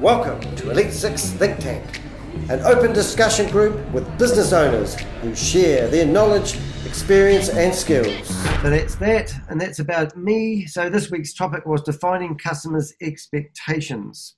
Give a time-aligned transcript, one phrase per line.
[0.00, 2.00] Welcome to Elite Six Think Tank,
[2.48, 8.26] an open discussion group with business owners who share their knowledge, experience, and skills.
[8.62, 10.64] So that's that, and that's about me.
[10.64, 14.36] So this week's topic was defining customers' expectations.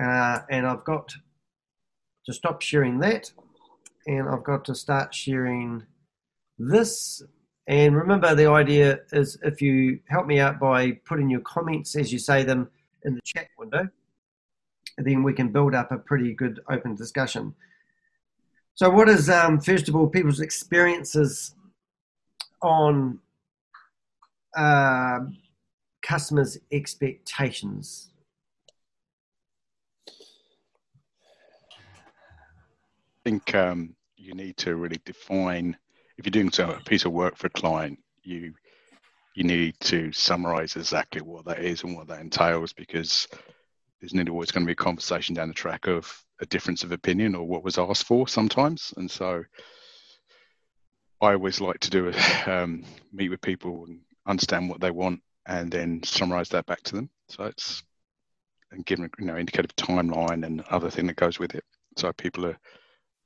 [0.00, 1.12] Uh, and I've got
[2.26, 3.32] to stop sharing that,
[4.06, 5.82] and I've got to start sharing
[6.56, 7.20] this.
[7.66, 12.12] And remember, the idea is if you help me out by putting your comments as
[12.12, 12.70] you say them
[13.02, 13.88] in the chat window,
[14.98, 17.54] then we can build up a pretty good open discussion.
[18.74, 21.54] So, what is, um, first of all, people's experiences
[22.62, 23.20] on
[24.56, 25.20] uh,
[26.02, 28.10] customers' expectations?
[30.08, 30.12] I
[33.30, 35.76] think um, you need to really define
[36.16, 38.54] if you're doing a piece of work for a client, you
[39.34, 43.26] you need to summarize exactly what that is and what that entails because
[44.04, 46.92] there's nearly always going to be a conversation down the track of a difference of
[46.92, 48.92] opinion or what was asked for sometimes.
[48.98, 49.42] And so
[51.22, 55.22] I always like to do a, um, meet with people and understand what they want
[55.46, 57.08] and then summarize that back to them.
[57.30, 57.82] So it's
[58.72, 61.64] and give them you know indicative timeline and other thing that goes with it.
[61.96, 62.58] So people are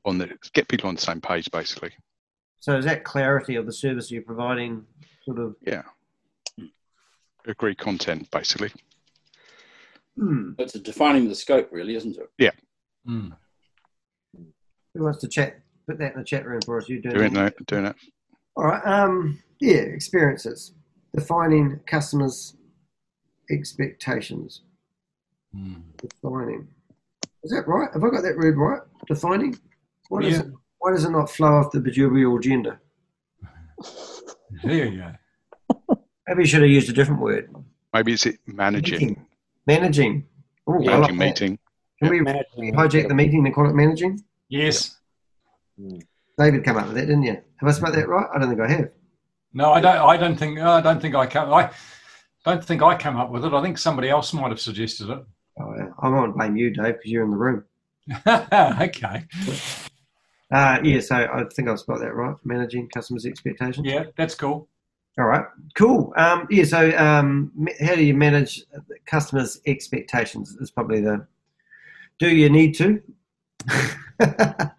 [0.05, 1.91] on the get people on the same page basically.
[2.61, 4.85] So is that clarity of the service you're providing
[5.25, 5.57] sort of?
[5.61, 5.83] Yeah.
[7.47, 8.71] Agree content, basically.
[10.19, 10.53] Hmm.
[10.59, 12.29] It's defining the scope, really, isn't it?
[12.39, 12.51] Yeah.
[13.07, 13.29] Hmm.
[14.95, 15.61] Who wants to chat?
[15.87, 16.89] Put that in the chat room for us.
[16.89, 17.55] You doing, doing that?
[17.67, 17.97] Doing it.
[18.57, 18.85] All right.
[18.85, 19.43] Um.
[19.61, 19.77] Yeah.
[19.77, 20.73] Experiences.
[21.15, 22.57] Defining customers'
[23.51, 24.63] expectations.
[25.55, 25.75] Hmm.
[25.99, 26.69] Defining.
[27.45, 27.89] Is that right?
[27.93, 28.81] Have I got that word right?
[29.07, 29.57] Defining.
[30.09, 30.31] What yeah.
[30.31, 30.47] is it?
[30.81, 32.81] Why does it not flow off the proverbial gender?
[34.65, 35.99] There you go.
[36.27, 37.55] Maybe you should have used a different word.
[37.95, 39.25] Maybe it's it managing.
[39.69, 40.27] Managing.
[40.69, 41.59] Ooh, managing like meeting.
[41.99, 42.75] Can we managing.
[42.75, 44.25] hijack the meeting and call it managing?
[44.49, 44.97] Yes.
[46.39, 47.37] David came up with that, didn't you?
[47.57, 48.27] Have I spelled that right?
[48.35, 48.91] I don't think I have.
[49.53, 49.97] No, I don't.
[49.97, 50.59] I don't think.
[50.59, 51.53] I don't think I come.
[51.53, 51.71] I
[52.47, 53.53] don't think I came up with it.
[53.53, 55.23] I think somebody else might have suggested it.
[55.61, 55.91] Oh, yeah.
[56.01, 57.65] I won't blame you, Dave, because you're in the room.
[58.27, 59.25] okay.
[60.51, 62.37] Uh, yeah, so I think I've got that right.
[62.43, 63.87] Managing customers' expectations.
[63.87, 64.69] Yeah, that's cool.
[65.19, 66.13] All right, cool.
[66.17, 68.63] Um, yeah, so um, how do you manage
[69.07, 70.57] customers' expectations?
[70.61, 71.27] Is probably the.
[72.21, 73.03] Do you need to?
[74.21, 74.71] I,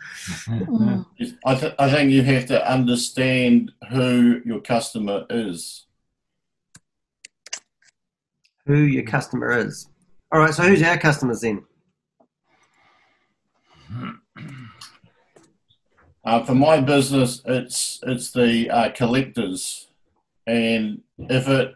[1.55, 5.85] th- I think you have to understand who your customer is.
[8.65, 9.89] Who your customer is.
[10.31, 11.65] All right, so who's our customers then?
[16.23, 19.88] Uh, for my business, it's it's the uh, collectors,
[20.49, 21.75] and if it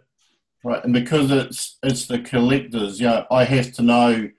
[0.64, 4.30] right, and because it's it's the collectors, you know, I have to know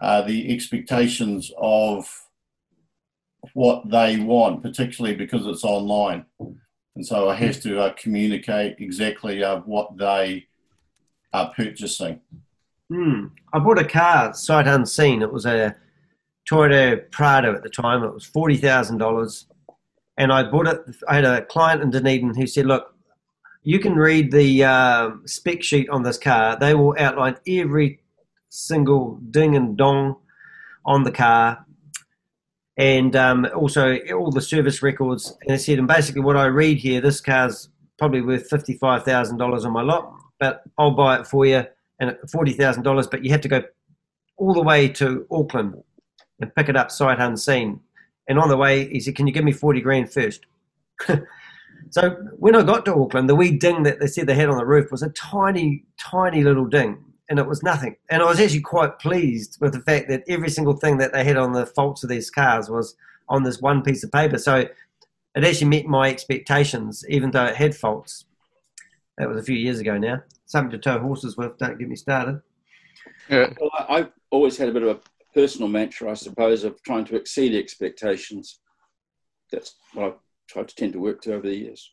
[0.00, 2.08] uh, the expectations of
[3.54, 6.24] what they want, particularly because it's online,
[6.96, 10.48] and so I have to uh, communicate exactly uh, what they
[11.32, 12.20] are purchasing.
[12.88, 13.26] Hmm.
[13.52, 15.22] I bought a car sight unseen.
[15.22, 15.76] It was a
[16.50, 18.02] Toyota Prado at the time.
[18.02, 19.46] It was forty thousand dollars,
[20.18, 20.80] and I bought it.
[21.08, 22.95] I had a client in Dunedin who said, "Look,
[23.66, 26.56] you can read the um, spec sheet on this car.
[26.56, 27.98] They will outline every
[28.48, 30.16] single ding and dong
[30.84, 31.66] on the car,
[32.76, 36.78] and um, also all the service records." And I said, "And basically, what I read
[36.78, 37.68] here, this car's
[37.98, 41.64] probably worth fifty-five thousand dollars on my lot, but I'll buy it for you."
[41.98, 43.62] And forty thousand dollars, but you have to go
[44.36, 45.82] all the way to Auckland
[46.40, 47.80] and pick it up sight unseen.
[48.28, 50.46] And on the way, he said, Can you give me 40 grand first?
[51.90, 54.58] so when I got to Auckland, the wee ding that they said they had on
[54.58, 57.02] the roof was a tiny, tiny little ding.
[57.28, 57.96] And it was nothing.
[58.08, 61.24] And I was actually quite pleased with the fact that every single thing that they
[61.24, 62.94] had on the faults of these cars was
[63.28, 64.38] on this one piece of paper.
[64.38, 68.26] So it actually met my expectations, even though it had faults.
[69.18, 70.22] That was a few years ago now.
[70.44, 72.40] Something to tow horses with, don't get me started.
[73.28, 73.52] Yeah.
[73.60, 75.00] Well, I've always had a bit of a
[75.34, 78.60] personal mantra, I suppose, of trying to exceed expectations.
[79.50, 81.92] That's what I've tried to tend to work to over the years.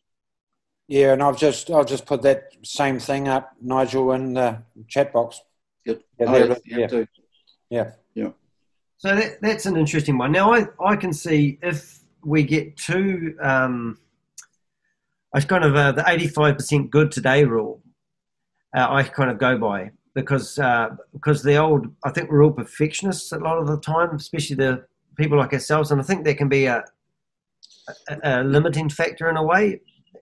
[0.87, 5.13] Yeah, and I've just I've just put that same thing up, Nigel, in the chat
[5.13, 5.41] box.
[5.85, 6.01] Yep.
[6.19, 6.55] Yeah, oh, yeah.
[6.65, 7.03] yeah.
[7.69, 7.91] yeah.
[8.13, 8.29] yeah.
[8.97, 10.31] So that, that's an interesting one.
[10.31, 13.97] Now I, I can see if we get too um,
[15.33, 17.81] I kind of uh, the eighty five percent good today rule.
[18.75, 22.51] Uh, I kind of go by because uh, because the old I think we're all
[22.51, 24.85] perfectionists a lot of the time, especially the
[25.17, 26.83] people like ourselves, and I think that can be a,
[28.09, 29.81] a, a limiting factor in a way.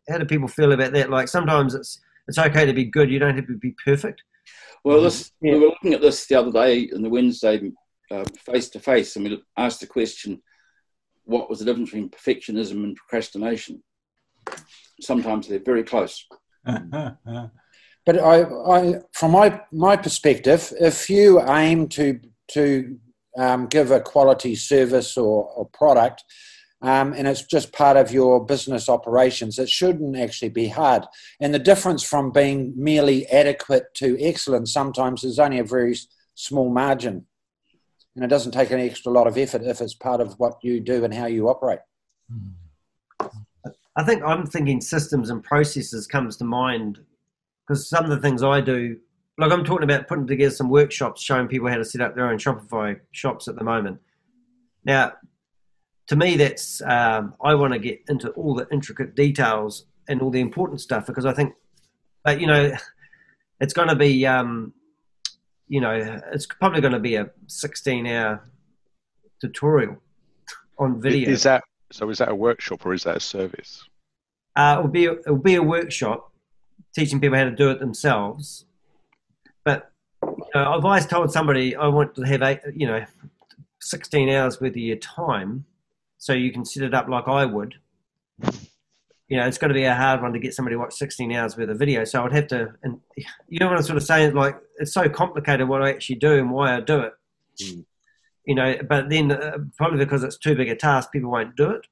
[0.10, 1.10] How do people feel about that?
[1.10, 3.12] Like sometimes it's it's okay to be good.
[3.12, 4.22] You don't have to be perfect.
[4.84, 5.54] Well, this, yeah.
[5.54, 7.72] we were looking at this the other day in the Wednesday
[8.46, 10.42] face to face and we asked the question,
[11.24, 13.82] what was the difference between perfectionism and procrastination?
[15.00, 16.26] Sometimes they're very close.
[18.04, 22.20] But I, I, from my my perspective, if you aim to
[22.54, 22.98] to
[23.38, 26.24] um, give a quality service or, or product,
[26.82, 31.06] um, and it's just part of your business operations, it shouldn't actually be hard.
[31.40, 35.96] And the difference from being merely adequate to excellent sometimes is only a very
[36.34, 37.26] small margin,
[38.16, 40.80] and it doesn't take an extra lot of effort if it's part of what you
[40.80, 41.80] do and how you operate.
[43.96, 47.00] I think I'm thinking systems and processes comes to mind
[47.68, 48.98] because some of the things I do,
[49.38, 52.30] like I'm talking about putting together some workshops showing people how to set up their
[52.30, 54.00] own Shopify shops at the moment.
[54.84, 55.14] Now,
[56.12, 60.30] to me, that's um, I want to get into all the intricate details and all
[60.30, 61.54] the important stuff because I think,
[62.26, 62.74] but you know,
[63.62, 64.74] it's going to be, um,
[65.70, 68.46] you know, it's probably going to be a 16-hour
[69.40, 70.02] tutorial
[70.78, 71.30] on video.
[71.30, 71.64] Is that
[71.94, 72.10] so?
[72.10, 73.82] Is that a workshop or is that a service?
[74.58, 76.34] Uh, it'll be it'll be a workshop
[76.94, 78.66] teaching people how to do it themselves.
[79.64, 79.90] But
[80.22, 83.06] you know, I've always told somebody I want to have eight, you know,
[83.80, 85.64] 16 hours worth of your time,
[86.22, 87.74] so you can set it up like I would.
[89.28, 91.32] You know, it's going to be a hard one to get somebody to watch 16
[91.32, 92.04] hours worth of video.
[92.04, 93.00] So I'd have to, and
[93.48, 94.36] you know what I'm sort of saying?
[94.36, 97.14] Like, it's so complicated what I actually do and why I do it.
[97.64, 97.86] Mm.
[98.46, 101.72] You know, but then uh, probably because it's too big a task, people won't do
[101.72, 101.88] it.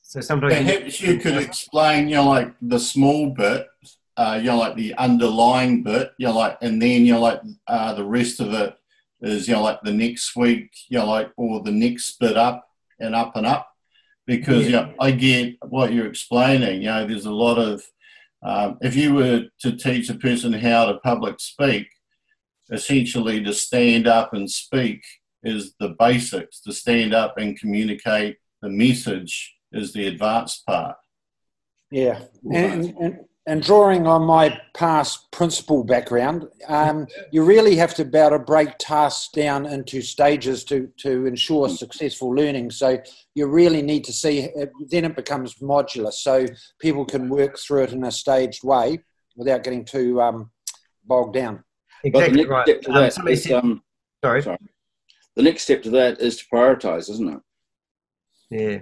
[0.00, 3.66] So sometimes perhaps you, you could explain, you know, like the small bit,
[4.16, 7.42] uh, you know, like the underlying bit, you know, like, and then you know, like
[7.66, 8.74] uh, the rest of it
[9.20, 12.62] is, you know, like the next week, you know, like, or the next bit up
[12.98, 13.68] and up and up,
[14.26, 14.66] because yeah.
[14.66, 16.82] you know, I get what you're explaining.
[16.82, 17.82] You know, there's a lot of
[18.42, 21.88] um, if you were to teach a person how to public speak,
[22.70, 25.02] essentially to stand up and speak
[25.42, 26.60] is the basics.
[26.62, 30.96] To stand up and communicate the message is the advanced part.
[31.90, 32.20] Yeah,
[32.52, 38.18] and, and, and drawing on my past principal background, um, you really have to be
[38.18, 42.72] able to break tasks down into stages to, to ensure successful learning.
[42.72, 42.98] So
[43.34, 44.48] you really need to see,
[44.90, 46.12] then it becomes modular.
[46.12, 46.46] So
[46.80, 48.98] people can work through it in a staged way
[49.36, 50.50] without getting too um,
[51.04, 51.62] bogged down.
[52.02, 52.68] Exactly right.
[52.88, 53.82] Um, is, um,
[54.24, 54.42] sorry.
[54.42, 54.58] sorry.
[55.36, 57.40] The next step to that is to prioritize, isn't it?
[58.50, 58.78] Yeah.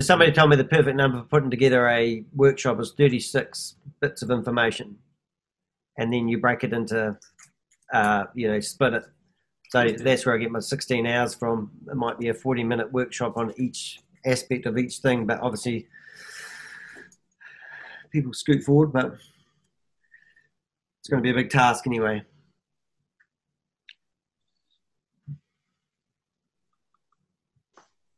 [0.00, 4.22] So somebody told me the perfect number for putting together a workshop is 36 bits
[4.22, 4.96] of information.
[5.96, 7.16] And then you break it into,
[7.92, 9.04] uh, you know, split it.
[9.68, 11.70] So that's where I get my 16 hours from.
[11.88, 15.86] It might be a 40 minute workshop on each aspect of each thing, but obviously
[18.10, 19.14] people scoot forward, but
[20.98, 22.24] it's going to be a big task anyway.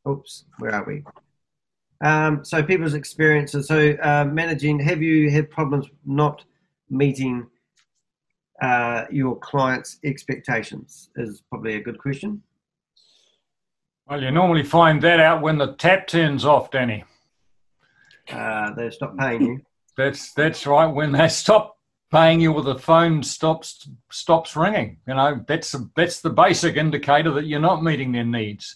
[0.07, 1.03] Oops, where are we?
[2.01, 3.67] Um, so people's experiences.
[3.67, 4.79] So uh, managing.
[4.79, 6.43] Have you had problems not
[6.89, 7.47] meeting
[8.61, 11.09] uh, your clients' expectations?
[11.15, 12.43] Is probably a good question.
[14.07, 17.03] Well, you normally find that out when the tap turns off, Danny.
[18.31, 19.61] Uh, they stop paying you.
[19.97, 20.85] That's that's right.
[20.85, 21.79] When they stop
[22.11, 24.99] paying you, or the phone stops stops ringing.
[25.07, 28.75] You know, that's a, that's the basic indicator that you're not meeting their needs.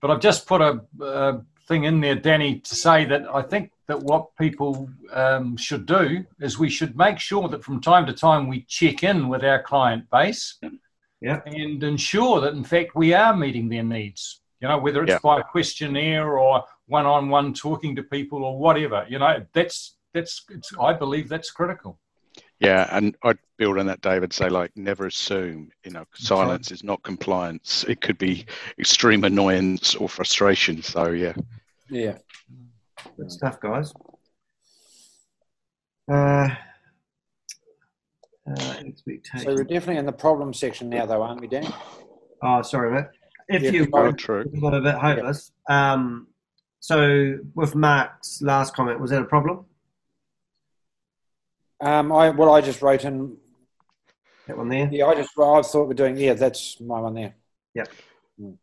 [0.00, 3.72] But I've just put a, a thing in there, Danny, to say that I think
[3.88, 8.12] that what people um, should do is we should make sure that from time to
[8.12, 10.58] time we check in with our client base
[11.20, 11.40] yeah.
[11.46, 14.40] and ensure that, in fact, we are meeting their needs.
[14.60, 15.18] You know, whether it's yeah.
[15.22, 19.04] by questionnaire or one-on-one talking to people or whatever.
[19.08, 20.44] You know, that's that's.
[20.80, 21.98] I believe that's critical.
[22.58, 24.32] Yeah, and I'd build on that, David.
[24.32, 25.70] Say like, never assume.
[25.84, 27.84] You know, silence is not compliance.
[27.86, 28.46] It could be
[28.78, 30.82] extreme annoyance or frustration.
[30.82, 31.34] So yeah.
[31.90, 32.18] Yeah.
[33.16, 33.92] Good stuff, guys.
[36.10, 36.48] Uh,
[38.48, 38.74] uh,
[39.38, 41.72] so we're definitely in the problem section now, though, aren't we, Dan?
[42.42, 43.06] Oh, sorry, mate.
[43.48, 44.44] If yeah, you oh, true.
[44.44, 45.52] a little bit hopeless.
[45.68, 45.92] Yeah.
[45.92, 46.28] Um,
[46.80, 49.66] so with Mark's last comment, was that a problem?
[51.80, 53.36] Um, I well, I just wrote in
[54.46, 54.88] that one there.
[54.90, 56.16] Yeah, I just I thought we're doing.
[56.16, 57.34] Yeah, that's my one there.
[57.74, 57.84] Yeah.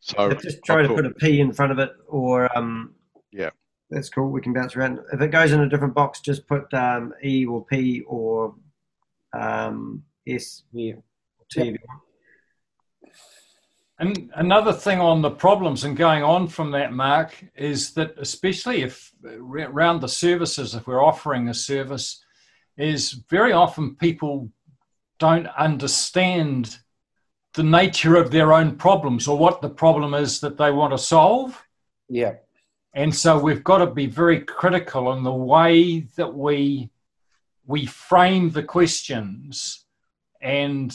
[0.00, 2.94] So but just try to put a P in front of it, or um,
[3.32, 3.50] yeah,
[3.90, 4.30] that's cool.
[4.30, 5.00] We can bounce around.
[5.12, 8.54] If it goes in a different box, just put um, E or P or
[9.32, 10.62] um, S.
[10.72, 10.94] Yeah.
[11.50, 11.64] T.
[11.64, 11.80] Yep.
[13.98, 18.82] And another thing on the problems and going on from that, Mark, is that especially
[18.82, 22.23] if around the services, if we're offering a service,
[22.76, 24.50] is very often people
[25.18, 26.78] don't understand
[27.54, 30.98] the nature of their own problems or what the problem is that they want to
[30.98, 31.64] solve.
[32.08, 32.34] Yeah.
[32.94, 36.90] And so we've got to be very critical in the way that we
[37.66, 39.86] we frame the questions
[40.42, 40.94] and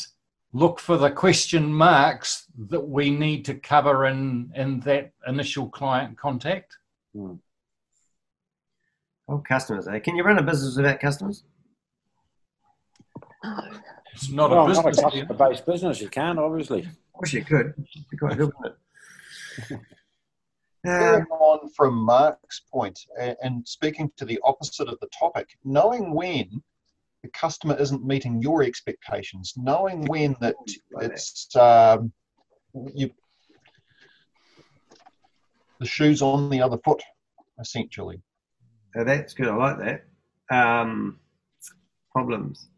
[0.53, 6.17] look for the question marks that we need to cover in in that initial client
[6.17, 6.77] contact.
[7.13, 7.35] Hmm.
[9.27, 9.99] Oh, customers, eh?
[9.99, 11.43] Can you run a business without customers?
[14.13, 14.97] It's not well, a business.
[14.97, 16.01] not a customer-based business.
[16.01, 16.83] You can't, obviously.
[16.83, 17.73] I wish you could.
[17.77, 18.75] It'd be quite good, wouldn't
[19.69, 19.79] it?
[20.85, 22.61] Following Um, on from Mark's
[23.43, 26.63] and speaking to the opposite of the topic, knowing when
[27.21, 30.55] the customer isn't meeting your expectations, knowing when that
[31.01, 32.13] it's um,
[32.93, 33.09] you,
[35.79, 37.01] the shoe's on the other foot,
[37.59, 38.21] essentially.
[38.95, 39.49] oh, that's good.
[39.49, 40.05] I like that.
[40.49, 41.19] Um,
[42.13, 42.69] problems.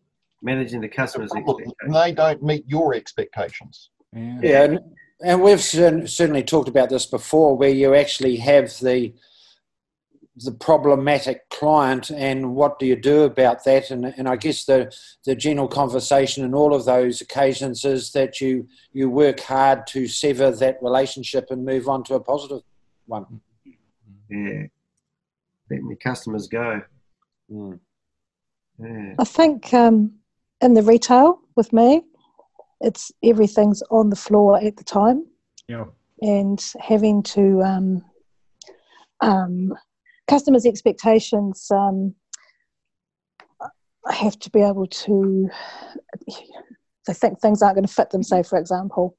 [0.42, 1.94] Managing the The customer's problem, expectations.
[2.04, 3.90] they don't meet your expectations.
[4.14, 4.40] Yeah.
[4.42, 4.80] Yeah, and,
[5.24, 9.14] and we've certainly talked about this before, where you actually have the
[10.38, 13.92] the problematic client, and what do you do about that?
[13.92, 14.92] And and I guess the
[15.26, 20.08] the general conversation in all of those occasions is that you you work hard to
[20.08, 22.62] sever that relationship and move on to a positive
[23.06, 23.42] one.
[24.30, 24.64] Yeah.
[25.70, 26.82] Letting the customers go.
[27.52, 27.80] Mm.
[28.80, 29.14] Yeah.
[29.20, 30.14] I think um,
[30.62, 32.04] in the retail with me,
[32.82, 35.26] it's everything's on the floor at the time,
[35.68, 35.86] Yeah.
[36.22, 38.04] and having to um,
[39.22, 39.74] um,
[40.28, 41.68] customers' expectations.
[41.72, 42.16] Um,
[44.08, 45.50] I have to be able to.
[47.08, 48.24] They think things aren't going to fit them.
[48.24, 49.16] Say, for example,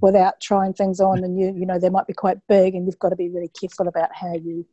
[0.00, 2.98] without trying things on, and you you know they might be quite big, and you've
[3.00, 4.64] got to be really careful about how you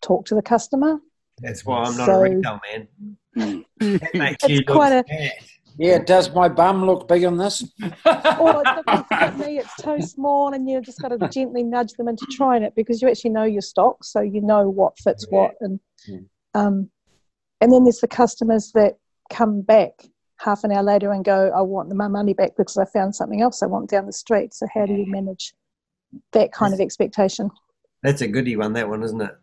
[0.00, 0.98] talk to the customer.
[1.38, 2.88] That's why I'm not So- a retail man.
[3.80, 5.32] That makes It's you look quite a- fat.
[5.76, 7.62] Yeah, does my bum look big on this?
[7.82, 12.26] or it me, it's too small, and you've just got to gently nudge them into
[12.30, 15.52] trying it because you actually know your stock, so you know what fits what.
[15.60, 15.80] And
[16.54, 16.90] um,
[17.60, 18.98] and then there's the customers that
[19.30, 20.04] come back
[20.38, 23.42] half an hour later and go, "I want my money back because I found something
[23.42, 25.54] else I want down the street." So how do you manage
[26.32, 27.50] that kind of expectation?
[28.04, 29.36] That's a goody one, that one, isn't it?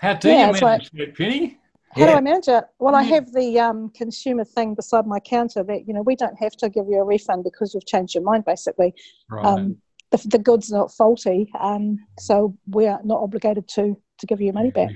[0.00, 1.59] How do Yeah, you it's manage that, Penny?
[1.92, 2.64] How do I manage it?
[2.78, 6.38] Well, I have the um, consumer thing beside my counter that you know we don't
[6.38, 8.94] have to give you a refund because you've changed your mind, basically.
[9.28, 9.44] Right.
[9.44, 9.76] um,
[10.10, 14.46] the, the goods not faulty, um, so we are not obligated to to give you
[14.46, 14.90] your money back.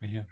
[0.00, 0.22] Yeah.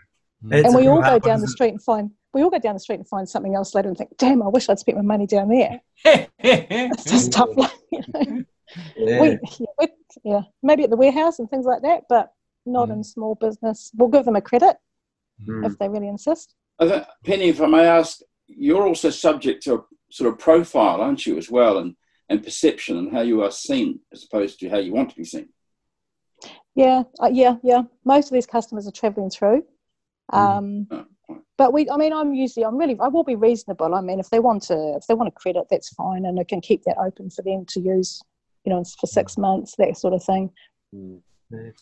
[0.49, 2.79] It's and we all go down the street and find we all go down the
[2.79, 5.27] street and find something else later and think, "Damn, I wish I'd spent my money
[5.27, 5.81] down there."
[6.39, 7.49] It's just tough.
[7.55, 8.43] Like, you know.
[8.97, 9.21] Yeah.
[9.21, 9.87] we, yeah, we,
[10.23, 12.31] yeah, maybe at the warehouse and things like that, but
[12.65, 12.93] not Mm.
[12.93, 13.91] in small business.
[13.95, 14.77] We'll give them a credit
[15.47, 15.65] Mm.
[15.65, 16.55] if they really insist.
[16.79, 19.79] I think, Penny, if I may ask, you're also subject to a
[20.11, 21.95] sort of profile, aren't you, as well, and,
[22.29, 25.23] and perception and how you are seen as opposed to how you want to be
[25.23, 25.49] seen.
[26.75, 27.83] Yeah, uh, yeah, yeah.
[28.05, 29.63] Most of these customers are travelling through.
[30.31, 31.05] Um, Oh,
[31.57, 33.93] but we, I mean, I'm usually, I'm really, I will be reasonable.
[33.93, 36.43] I mean, if they want to, if they want a credit, that's fine, and I
[36.43, 38.19] can keep that open for them to use,
[38.65, 40.49] you know, for six months, that sort of thing.
[40.95, 41.19] Mm.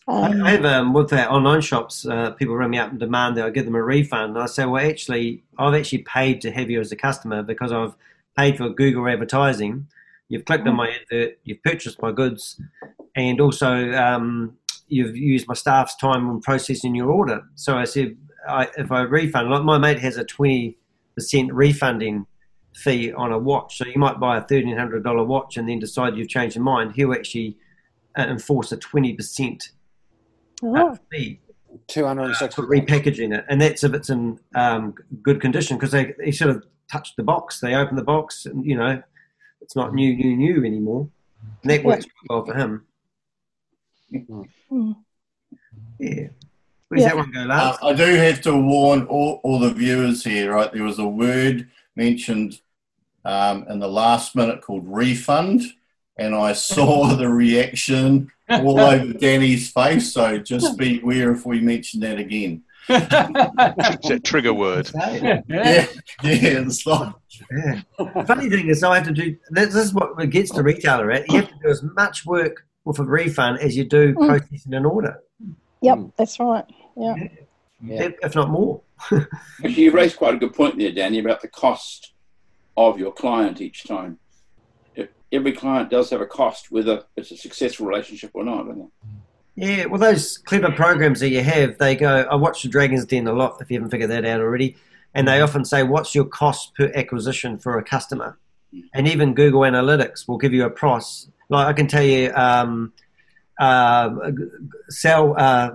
[0.07, 3.37] Um, I have um, with their online shops, uh, people ring me up and demand
[3.37, 4.35] that I give them a refund.
[4.35, 7.71] And I say, well, actually, I've actually paid to have you as a customer because
[7.71, 7.95] I've
[8.37, 9.87] paid for Google advertising.
[10.27, 12.61] You've clicked on my advert, you've purchased my goods,
[13.15, 14.57] and also um,
[14.87, 17.43] you've used my staff's time on processing your order.
[17.55, 18.15] So I said,
[18.47, 20.77] I, if I refund, like my mate has a twenty
[21.15, 22.27] percent refunding
[22.75, 23.77] fee on a watch.
[23.77, 26.63] So you might buy a thirteen hundred dollar watch and then decide you've changed your
[26.63, 26.93] mind.
[26.93, 27.57] He'll actually
[28.19, 29.71] uh, enforce a twenty percent
[30.63, 31.39] oh, fee
[31.87, 32.61] Two hundred and sixty.
[32.61, 36.49] for repackaging it, and that's if it's in um, good condition because they, they sort
[36.49, 39.01] of touch the box, they open the box, and you know
[39.61, 41.07] it's not new, new, new anymore.
[41.61, 42.85] And that works well for him.
[44.11, 44.95] mm.
[45.99, 46.27] Yeah.
[46.87, 47.09] Where's Yeah.
[47.09, 50.71] that one go, Uh, I do have to warn all, all the viewers here, right?
[50.73, 52.61] There was a word mentioned
[53.25, 55.61] um, in the last minute called refund,
[56.19, 60.13] and I saw the reaction all over Danny's face.
[60.13, 62.63] So just be aware if we mention that again.
[62.89, 64.89] It's a trigger word.
[64.95, 65.41] Yeah.
[65.47, 65.85] Yeah,
[66.23, 67.13] yeah, it's like
[67.51, 67.81] yeah.
[68.25, 71.29] Funny thing is, I have to do this is what gets the retailer at.
[71.29, 74.27] You have to do as much work with a refund as you do Mm.
[74.27, 75.21] processing an order,
[75.81, 76.65] Yep, that's right.
[76.97, 77.15] Yeah.
[77.81, 78.03] Yeah.
[78.03, 78.81] if, if not more.
[79.11, 82.13] Actually, you raised quite a good point there, Danny, about the cost
[82.75, 84.17] of your client each time.
[85.31, 88.65] Every client does have a cost, whether it's a successful relationship or not.
[89.55, 92.21] Yeah, well, those clever programs that you have, they go.
[92.21, 93.57] I watch the Dragon's Den a lot.
[93.61, 94.77] If you haven't figured that out already,
[95.13, 98.37] and they often say, "What's your cost per acquisition for a customer?"
[98.93, 101.29] and even Google Analytics will give you a pros.
[101.49, 102.93] Like I can tell you, um,
[103.59, 104.09] uh,
[104.89, 105.71] sell uh,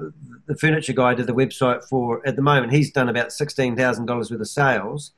[0.47, 2.73] the furniture guy did the website for at the moment.
[2.73, 5.13] He's done about sixteen thousand dollars worth of sales,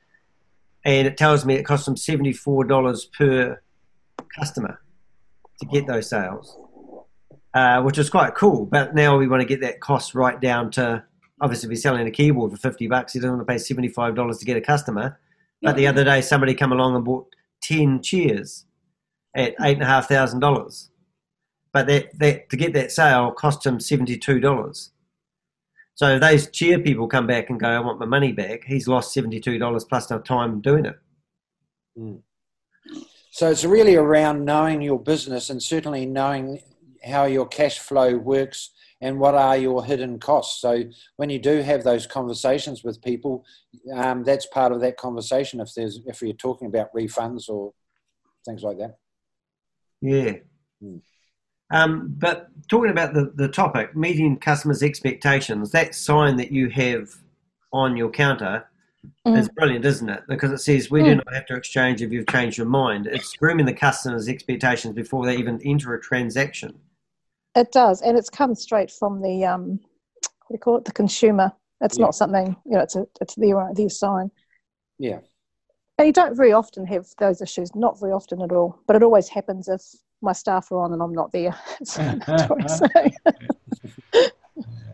[0.83, 3.61] and it tells me it costs him seventy four dollars per
[4.37, 4.79] customer
[5.59, 6.57] to get those sales,
[7.53, 8.65] uh, which is quite cool.
[8.65, 11.03] But now we want to get that cost right down to
[11.41, 13.89] obviously if he's selling a keyboard for fifty bucks, he doesn't want to pay seventy
[13.89, 15.19] five dollars to get a customer.
[15.61, 17.27] But the other day, somebody come along and bought
[17.61, 18.65] ten chairs
[19.35, 20.91] at eight and a half thousand dollars.
[21.73, 24.91] But that, that to get that sale cost him seventy two dollars.
[25.95, 28.87] So if those chair people come back and go, I want my money back, he's
[28.87, 30.99] lost seventy two dollars plus the time doing it.
[33.37, 36.59] So it's really around knowing your business and certainly knowing
[37.05, 40.59] how your cash flow works and what are your hidden costs.
[40.59, 40.85] So
[41.17, 43.45] when you do have those conversations with people,
[43.93, 45.59] um, that's part of that conversation.
[45.59, 47.73] If there's if you're talking about refunds or
[48.43, 48.97] things like that.
[50.01, 50.37] Yeah.
[50.81, 50.97] Hmm.
[51.69, 57.09] Um, but talking about the, the topic, meeting customers' expectations, that sign that you have
[57.71, 58.65] on your counter
[59.25, 59.37] Mm.
[59.37, 60.23] is brilliant, isn't it?
[60.27, 63.07] Because it says we do not have to exchange if you've changed your mind.
[63.07, 66.77] It's grooming the customer's expectations before they even enter a transaction.
[67.55, 69.79] It does, and it's come straight from the um,
[70.47, 70.85] what do you call it?
[70.85, 71.51] The consumer.
[71.81, 72.05] It's Yeah.
[72.05, 72.79] not something you know.
[72.79, 74.31] It's a it's their their sign.
[74.97, 75.19] Yeah.
[75.97, 77.73] And you don't very often have those issues.
[77.75, 78.79] Not very often at all.
[78.87, 79.81] But it always happens if
[80.21, 81.55] my staff are on and I'm not there.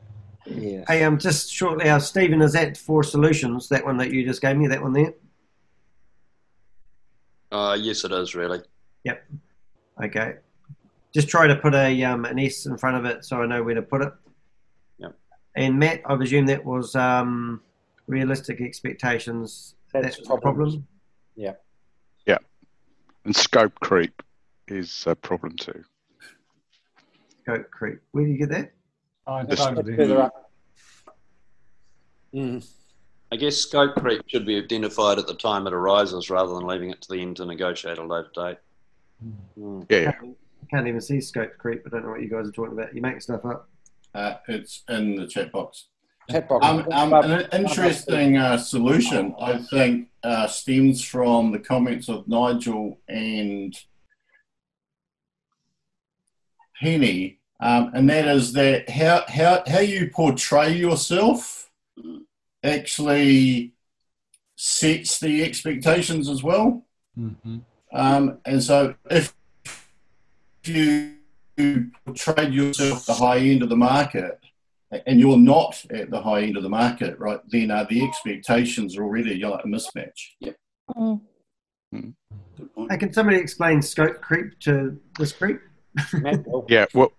[0.56, 0.84] Yeah.
[0.88, 3.70] Hey, um, just shortly, uh, Stephen, is that for solutions?
[3.70, 5.14] That one that you just gave me, that one there?
[7.52, 8.62] Uh, yes, it is really.
[9.04, 9.24] Yep.
[10.04, 10.36] Okay.
[11.14, 13.62] Just try to put a um, an S in front of it so I know
[13.64, 14.14] where to put it.
[14.98, 15.16] Yep.
[15.56, 17.62] And Matt, I presume that was um,
[18.08, 19.76] realistic expectations.
[19.94, 20.88] That's That's, the problem.
[21.36, 21.54] Yeah.
[22.26, 22.40] Yeah.
[23.26, 24.24] And scope creep
[24.68, 25.84] is a problem too.
[27.44, 28.00] Scope creep.
[28.12, 28.72] Where do you get that?
[29.28, 30.43] I don't Further up.
[32.34, 32.68] Mm.
[33.32, 36.92] I guess scope creep should be identified at the time it arises rather than leaving
[36.92, 38.58] it to the end to negotiate a later date.
[39.60, 39.86] Mm.
[39.90, 41.84] Yeah, I can't even see Scope Creep.
[41.86, 42.94] I don't know what you guys are talking about.
[42.94, 43.70] You making stuff up.
[44.14, 45.88] Uh, it's in the chat box.
[46.30, 46.66] Chat box.
[46.66, 53.00] Um, um, an interesting uh, solution, I think, uh, stems from the comments of Nigel
[53.08, 53.76] and
[56.80, 61.63] Penny, um, and that is that how, how, how you portray yourself
[62.64, 63.74] actually
[64.56, 66.86] sets the expectations as well.
[67.18, 67.62] Mhm.
[67.92, 69.36] Um, and so if
[70.66, 71.18] you
[72.16, 74.40] trade yourself at the high end of the market
[75.06, 78.98] and you're not at the high end of the market, right, then uh, the expectations
[78.98, 80.34] are already you know, a mismatch.
[80.96, 81.22] Mm.
[82.58, 82.92] Good point.
[82.92, 85.60] Hey, can somebody explain Scope Creep to this creep?
[86.68, 86.86] Yeah.
[86.94, 87.14] Well,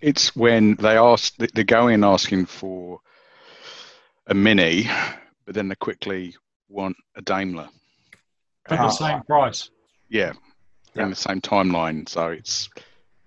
[0.00, 3.00] it's when they ask, they go in asking for
[4.28, 4.88] a mini,
[5.44, 6.34] but then they quickly
[6.68, 7.68] want a Daimler.
[8.68, 9.70] For the same price.
[10.08, 10.32] Yeah,
[10.94, 11.04] Yeah.
[11.04, 12.08] in the same timeline.
[12.08, 12.68] So it's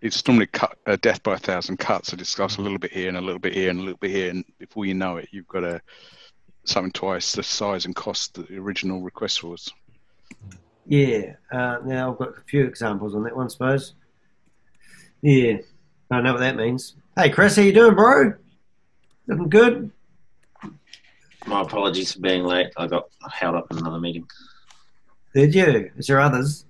[0.02, 2.10] it's normally cut uh, death by a thousand cuts.
[2.10, 4.12] So discuss a little bit here and a little bit here and a little bit
[4.12, 5.82] here, and before you know it, you've got a
[6.64, 9.72] something twice the size and cost that the original request was.
[10.86, 11.34] Yeah.
[11.52, 13.94] Uh, now I've got a few examples on that one, I suppose.
[15.22, 15.58] Yeah.
[16.12, 16.96] I know what that means.
[17.16, 18.34] Hey, Chris, how you doing, bro?
[19.28, 19.92] Looking good?
[21.52, 22.72] My apologies for being late.
[22.78, 24.26] I got held up in another meeting.
[25.36, 25.92] Did you?
[25.98, 26.64] Is there others?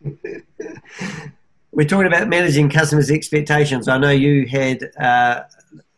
[1.72, 3.88] We're talking about managing customers' expectations.
[3.88, 5.42] I know you had uh,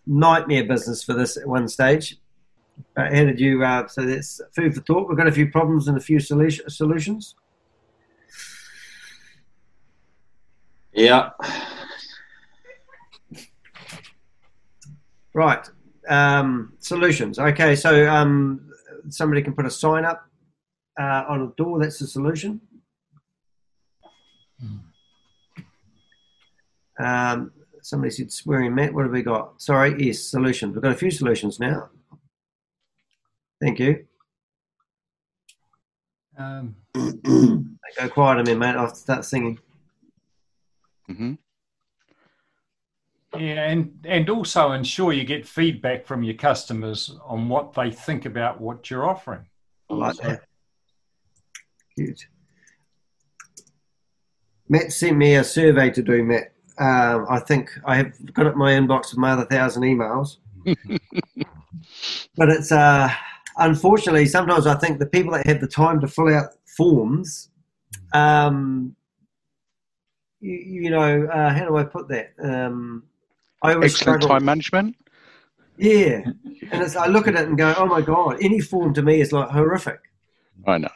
[0.07, 2.17] nightmare business for this at one stage.
[2.97, 3.63] Uh, how did you?
[3.63, 5.07] Uh, so that's food for thought.
[5.07, 7.35] We've got a few problems and a few solution, solutions.
[10.95, 11.33] Yeah.
[15.35, 15.69] Right.
[16.09, 17.39] Um, solutions.
[17.39, 17.75] Okay.
[17.77, 18.71] So um,
[19.09, 20.27] somebody can put a sign up
[21.01, 21.79] uh, on a door.
[21.81, 22.61] That's the solution.
[26.99, 28.95] Um, somebody said swearing Matt.
[28.95, 29.61] What have we got?
[29.61, 29.95] Sorry.
[30.03, 30.21] Yes.
[30.21, 30.75] Solutions.
[30.75, 31.91] We've got a few solutions now.
[33.61, 34.07] Thank you.
[36.39, 38.77] Um, Go quiet a minute, mate.
[38.77, 39.59] I'll start singing.
[41.07, 41.35] hmm
[43.39, 48.25] yeah, and, and also ensure you get feedback from your customers on what they think
[48.25, 49.47] about what you're offering.
[49.91, 50.43] I like that.
[51.95, 52.27] Cute.
[54.69, 56.53] Matt sent me a survey to do, Matt.
[56.79, 60.37] Um, I think I have got it my inbox with my other thousand emails.
[62.37, 63.09] but it's uh,
[63.57, 67.51] unfortunately sometimes I think the people that have the time to fill out forms
[68.13, 68.97] um,
[70.41, 72.33] you, you know, uh, how do I put that?
[72.43, 73.05] Um,
[73.63, 74.29] I always Excellent struggle.
[74.37, 74.97] time management.
[75.79, 76.23] Yeah,
[76.73, 79.21] and it's, I look at it and go, "Oh my god!" Any form to me
[79.21, 80.01] is like horrific.
[80.67, 80.89] I know.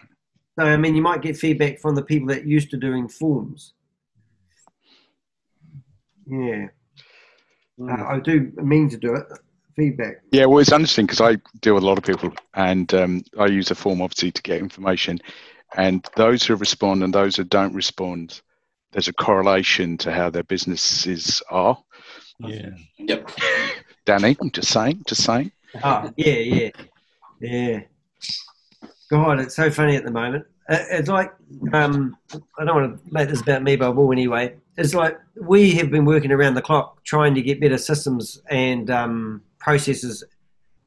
[0.58, 3.74] So I mean, you might get feedback from the people that used to doing forms.
[6.26, 6.68] Yeah,
[7.82, 9.26] uh, I do mean to do it.
[9.76, 10.22] Feedback.
[10.32, 13.46] Yeah, well, it's interesting because I deal with a lot of people, and um, I
[13.46, 15.18] use a form obviously to get information.
[15.76, 18.40] And those who respond and those who don't respond,
[18.92, 21.78] there's a correlation to how their businesses are.
[22.46, 22.70] Yeah.
[22.98, 23.30] Yep.
[24.06, 25.52] Danny, I'm just saying, just saying.
[25.84, 26.70] Oh, yeah, yeah,
[27.40, 27.80] yeah.
[29.10, 30.44] God, it's so funny at the moment.
[30.68, 31.32] Uh, It's like
[31.72, 32.16] um,
[32.58, 34.54] I don't want to make this about me, but I will anyway.
[34.76, 38.90] It's like we have been working around the clock trying to get better systems and
[38.90, 40.24] um, processes,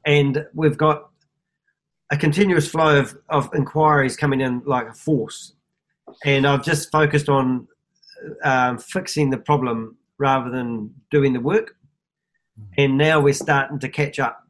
[0.04, 1.10] and we've got
[2.10, 5.54] a continuous flow of, of inquiries coming in like a force.
[6.24, 7.66] And I've just focused on
[8.42, 11.76] um, fixing the problem rather than doing the work.
[12.78, 14.40] And now we're starting to catch up.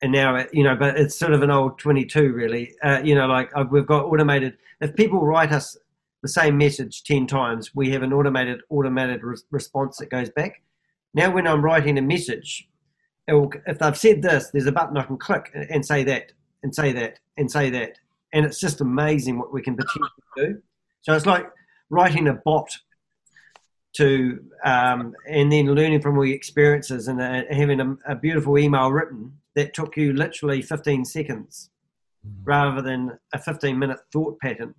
[0.00, 2.74] And now it, you know but it's sort of an old 22 really.
[2.82, 5.76] Uh, you know like uh, we've got automated if people write us
[6.22, 10.60] the same message 10 times we have an automated automated re- response that goes back.
[11.14, 12.68] Now when i'm writing a message
[13.28, 16.32] will, if they've said this there's a button i can click and, and say that
[16.62, 17.98] and say that and say that.
[18.32, 20.62] And it's just amazing what we can potentially do.
[21.02, 21.46] So it's like
[21.90, 22.70] writing a bot
[23.94, 28.58] to um, and then learning from all your experiences and uh, having a, a beautiful
[28.58, 31.70] email written that took you literally 15 seconds
[32.44, 34.74] rather than a 15 minute thought pattern.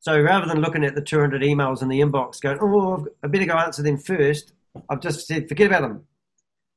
[0.00, 3.28] So rather than looking at the 200 emails in the inbox going, oh, I've- I
[3.28, 4.52] better go answer them first,
[4.88, 6.06] I've just said, forget about them.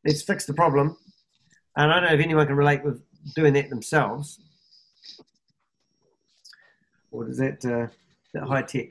[0.05, 0.97] Let's fix the problem.
[1.75, 3.01] And I don't know if anyone can relate with
[3.35, 4.39] doing that themselves.
[7.11, 7.87] Or is that, uh,
[8.33, 8.89] that high tech?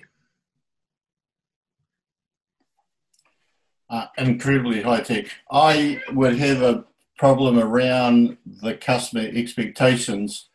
[3.95, 5.27] Uh, incredibly high tech.
[5.53, 6.85] I would have a
[7.17, 10.49] problem around the customer expectations.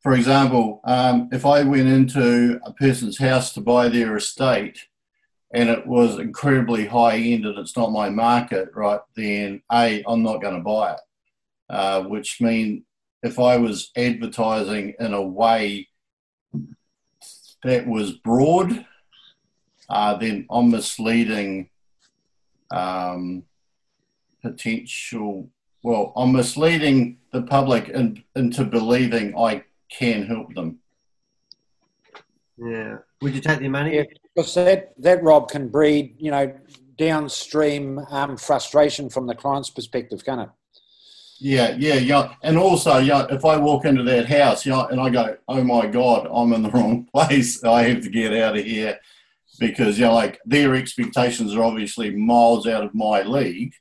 [0.00, 4.78] For example, um, if I went into a person's house to buy their estate
[5.52, 10.22] and it was incredibly high end and it's not my market, right, then A, I'm
[10.22, 11.00] not going to buy it.
[11.68, 12.84] Uh, which mean
[13.24, 15.88] if I was advertising in a way
[17.64, 18.86] that was broad,
[19.90, 21.70] uh, then I'm misleading
[22.70, 23.44] um,
[24.42, 25.48] potential.
[25.82, 30.78] Well, I'm misleading the public in, into believing I can help them.
[32.56, 32.98] Yeah.
[33.22, 33.96] Would you take their money?
[33.96, 34.04] Yeah,
[34.34, 36.52] because that, that Rob can breed, you know,
[36.96, 40.48] downstream um, frustration from the client's perspective, can it?
[41.40, 42.34] Yeah, yeah, yeah.
[42.42, 45.86] And also, yeah, if I walk into that house, yeah, and I go, "Oh my
[45.86, 47.62] God, I'm in the wrong place.
[47.62, 48.98] I have to get out of here,"
[49.58, 53.74] because you know, like their expectations are obviously miles out of my league.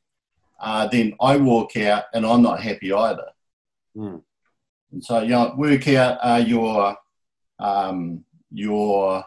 [0.60, 3.28] Uh, then I walk out and I'm not happy either.
[3.96, 4.18] Hmm.
[4.92, 6.96] And so, you know, work out uh, your
[7.60, 9.24] um, your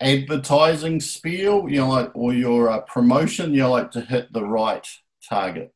[0.00, 4.44] advertising spiel, you know, like, or your uh, promotion, you know, like to hit the
[4.44, 4.86] right
[5.28, 5.72] target.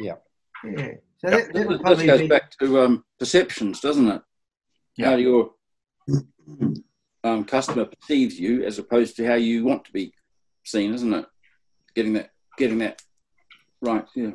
[0.00, 0.16] Yeah.
[0.64, 0.92] Yeah.
[1.18, 4.22] So that, that would This goes be, back to um, perceptions, doesn't it?
[4.96, 5.10] Yeah.
[5.10, 5.50] How your
[7.24, 10.12] um, customer perceives you as opposed to how you want to be
[10.64, 11.26] seen, isn't it?
[11.94, 13.02] Getting that, getting that
[13.80, 14.04] right.
[14.14, 14.32] Yeah.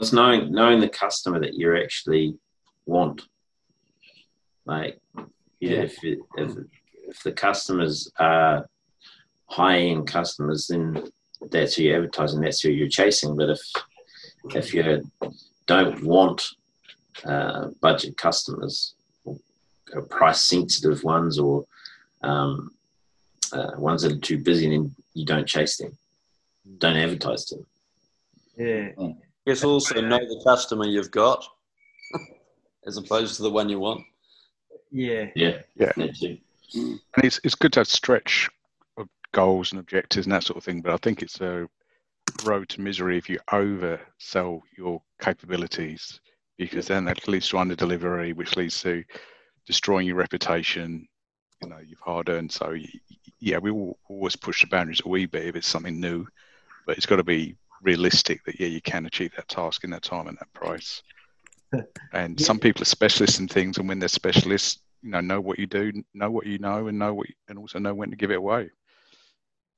[0.00, 2.36] It's knowing knowing the customer that you actually
[2.86, 3.22] want.
[4.66, 4.98] Like,
[5.60, 6.56] yeah, if it, if
[7.08, 8.66] if the customers are
[9.46, 11.04] high end customers, then
[11.50, 12.40] that's who you're advertising.
[12.40, 13.36] That's who you're chasing.
[13.36, 13.60] But if
[14.54, 15.10] if you
[15.66, 16.44] don't want
[17.24, 21.64] uh, budget customers, or price sensitive ones, or
[22.24, 22.70] um,
[23.52, 25.96] uh, ones that are too busy, then you don't chase them.
[26.78, 27.66] Don't advertise to them.
[28.56, 29.08] yeah.
[29.46, 31.44] Yes, also know the customer you've got
[32.86, 34.02] as opposed to the one you want.
[34.90, 35.26] Yeah.
[35.34, 35.92] Yeah, Yeah.
[37.16, 38.48] And it's, it's good to have stretch
[38.96, 41.68] of goals and objectives and that sort of thing, but I think it's a
[42.44, 46.20] road to misery if you oversell your capabilities
[46.56, 49.04] because then that leads to under delivery, which leads to
[49.66, 51.06] destroying your reputation.
[51.64, 52.52] You know, you've hard earned.
[52.52, 52.76] So,
[53.40, 56.26] yeah, we will always push the boundaries a wee bit if it's something new,
[56.86, 60.02] but it's got to be realistic that, yeah, you can achieve that task in that
[60.02, 61.02] time and that price.
[62.12, 62.46] And Yeah.
[62.46, 65.66] some people are specialists in things, and when they're specialists, you know, know what you
[65.66, 68.30] do, know what you know, and know what, you, and also know when to give
[68.30, 68.70] it away.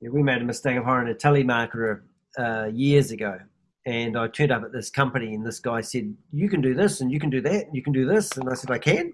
[0.01, 2.03] Yeah, we made a mistake of hiring a telemarketer
[2.39, 3.39] uh, years ago.
[3.87, 7.01] And I turned up at this company, and this guy said, You can do this,
[7.01, 8.37] and you can do that, and you can do this.
[8.37, 9.13] And I said, I can.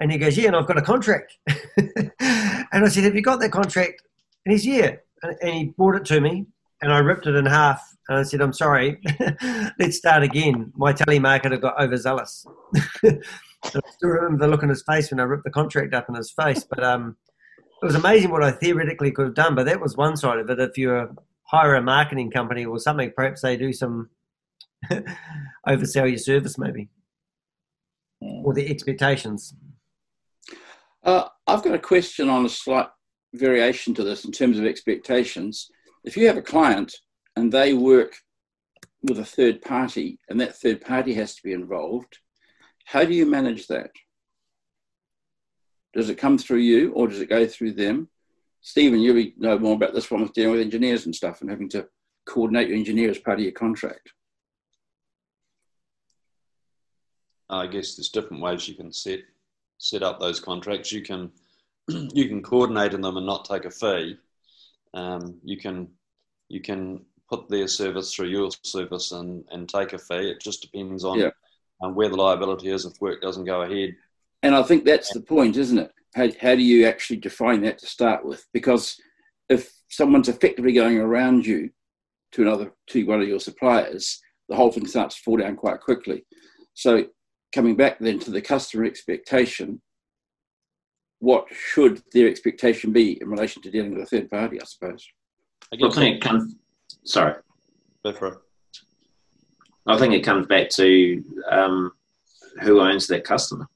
[0.00, 1.36] And he goes, Yeah, and I've got a contract.
[2.72, 4.02] and I said, "Have you got that contract?"
[4.44, 6.46] And he's yeah, and, and he brought it to me,
[6.82, 7.82] and I ripped it in half.
[8.08, 9.00] And I said, "I'm sorry,
[9.78, 12.46] let's start again." My telemarketer got overzealous.
[13.04, 16.14] I still remember the look on his face when I ripped the contract up in
[16.14, 16.64] his face.
[16.64, 17.16] But um,
[17.82, 19.54] it was amazing what I theoretically could have done.
[19.54, 20.60] But that was one side of it.
[20.60, 24.10] If you hire a marketing company or something, perhaps they do some
[25.66, 26.88] oversell your service, maybe,
[28.20, 29.54] or the expectations.
[31.08, 32.88] Uh, I've got a question on a slight
[33.32, 35.70] variation to this in terms of expectations.
[36.04, 36.94] If you have a client
[37.34, 38.14] and they work
[39.00, 42.18] with a third party and that third party has to be involved,
[42.84, 43.90] how do you manage that?
[45.94, 48.10] Does it come through you or does it go through them?
[48.60, 51.70] Stephen, you know more about this one with dealing with engineers and stuff and having
[51.70, 51.88] to
[52.26, 54.12] coordinate your engineer as part of your contract.
[57.48, 59.20] I guess there's different ways you can set
[59.78, 60.92] set up those contracts.
[60.92, 61.30] You can
[61.88, 64.16] you can coordinate in them and not take a fee.
[64.94, 65.88] Um, you can
[66.48, 70.30] you can put their service through your service and, and take a fee.
[70.30, 71.30] It just depends on Yeah.
[71.82, 73.94] um, where the liability is if work doesn't go ahead.
[74.42, 75.92] And I think that's the point, isn't it?
[76.14, 78.46] How, how do you actually define that to start with?
[78.54, 78.96] Because
[79.50, 81.68] if someone's effectively going around you
[82.32, 85.80] to another to one of your suppliers, the whole thing starts to fall down quite
[85.80, 86.24] quickly.
[86.72, 87.08] So
[87.54, 89.80] coming back then to the customer expectation,
[91.20, 95.06] what should their expectation be in relation to dealing with a third party, I suppose?
[95.72, 96.54] I Well, I think it comes.
[97.04, 97.34] Sorry,
[98.04, 98.38] go for it.
[99.86, 101.92] I think it comes back to um,
[102.60, 103.66] who owns that customer.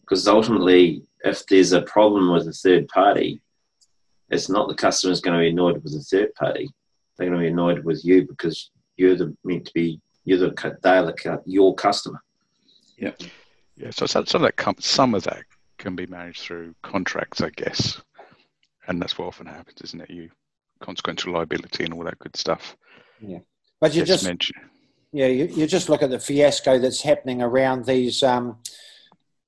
[0.00, 3.40] Because ultimately, if there's a problem with a third party,
[4.30, 6.68] it's not the customer's going to be annoyed with the third party.
[7.16, 10.52] They're going to be annoyed with you because you're the meant to be you're the
[10.52, 12.22] cu- they're the, your customer.
[13.00, 13.12] Yeah,
[13.76, 13.90] Yeah.
[13.90, 15.42] so some, some of that com- some of that
[15.78, 18.00] can be managed through contracts, I guess,
[18.86, 20.10] and that's what often happens, isn't it?
[20.10, 20.30] You
[20.80, 22.76] consequential liability and all that good stuff.
[23.20, 23.38] Yeah.
[23.80, 24.62] But you just mentioned.
[25.12, 28.58] Yeah, you, you just look at the fiasco that's happening around these um,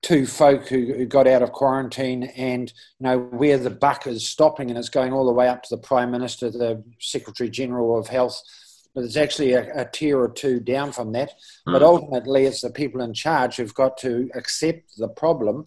[0.02, 4.26] two folk who, who got out of quarantine and you know where the buck is
[4.28, 7.98] stopping and it's going all the way up to the Prime Minister, the Secretary General
[7.98, 8.42] of Health.
[8.94, 11.30] But it's actually a, a tier or two down from that.
[11.64, 11.86] But Mm.
[11.86, 15.64] ultimately, it's the people in charge who've got to accept the problem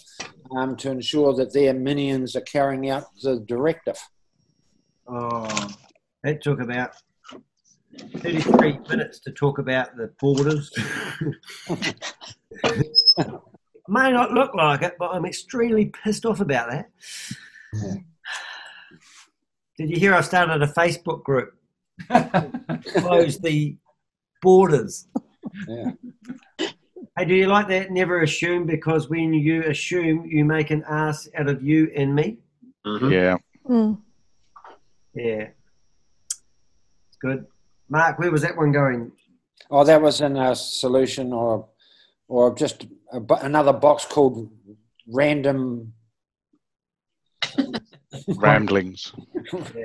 [0.56, 3.98] um, to ensure that their minions are carrying out the directive.
[5.08, 5.70] Oh,
[6.24, 6.92] that took about
[8.18, 10.72] 33 minutes to talk about the borders.
[13.88, 16.90] May not look like it, but I'm extremely pissed off about that.
[19.78, 21.54] Did you hear I started a Facebook group?
[22.98, 23.78] Close the
[24.42, 25.08] borders.
[25.68, 25.92] Yeah.
[27.18, 27.92] Hey, do you like that?
[27.92, 32.38] Never assume because when you assume, you make an ass out of you and me.
[32.86, 33.12] Mhm.
[33.12, 34.02] Yeah, Mm.
[35.16, 35.48] Yeah.
[37.08, 37.46] It's good.
[37.90, 39.12] Mark, where was that one going?
[39.72, 41.68] Oh, that was in a solution or
[42.28, 44.50] or just a, another box called
[45.08, 45.94] random.
[48.38, 49.14] ramblings.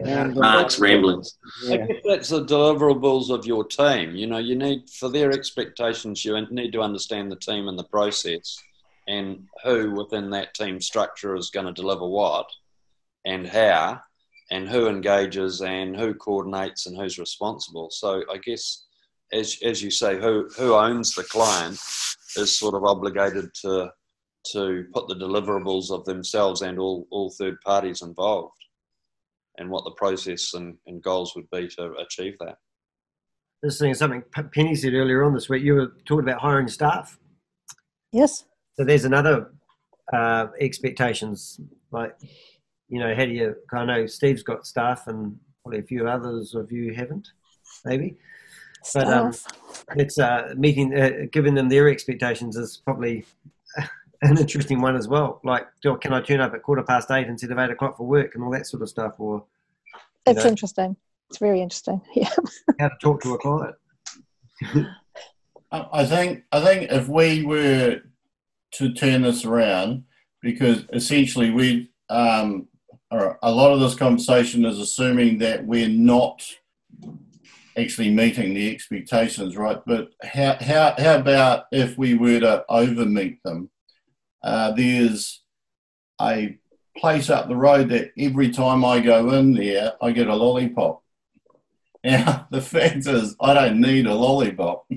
[0.05, 1.39] random Mark's ramblings.
[1.69, 4.17] I guess that's the deliverables of your team.
[4.17, 6.25] You know, you need for their expectations.
[6.25, 8.63] You need to understand the team and the process,
[9.09, 12.49] and who within that team structure is going to deliver what,
[13.25, 14.01] and how,
[14.51, 17.91] and who engages and who coordinates and who's responsible.
[17.91, 18.87] So I guess,
[19.33, 21.79] as as you say, who who owns the client
[22.37, 23.93] is sort of obligated to
[24.53, 28.55] to put the deliverables of themselves and all all third parties involved
[29.59, 32.57] and what the process and, and goals would be to achieve that.
[33.63, 34.23] This thing is something
[34.55, 35.63] Penny said earlier on this week.
[35.63, 37.19] You were talking about hiring staff.
[38.11, 38.45] Yes.
[38.75, 39.53] So there's another
[40.13, 41.61] uh, expectations.
[41.91, 42.17] Like,
[42.89, 43.55] you know, how do you?
[43.73, 47.29] I know Steve's got staff, and probably a few others of you haven't,
[47.85, 48.17] maybe.
[48.95, 49.85] But, um, Staff.
[49.97, 53.27] It's uh, meeting, uh, giving them their expectations is probably
[54.23, 55.41] an interesting one as well.
[55.45, 58.07] Like, do- can I turn up at quarter past eight instead of eight o'clock for
[58.07, 59.45] work and all that sort of stuff, or
[60.27, 60.97] it's know, interesting.
[61.29, 62.01] It's very interesting.
[62.15, 62.29] Yeah.
[62.79, 63.77] how to talk to a client.
[65.73, 68.01] I I think I think if we were
[68.73, 70.05] to turn this around,
[70.43, 72.69] because essentially we um,
[73.11, 76.43] or a lot of this conversation is assuming that we're not
[77.77, 79.79] actually meeting the expectations, right?
[79.87, 83.71] But how how how about if we were to over meet them?
[84.43, 85.43] Uh, there's
[86.21, 86.59] a
[86.97, 91.03] place up the road that every time I go in there, I get a lollipop.
[92.03, 94.87] Now the fact is, I don't need a lollipop.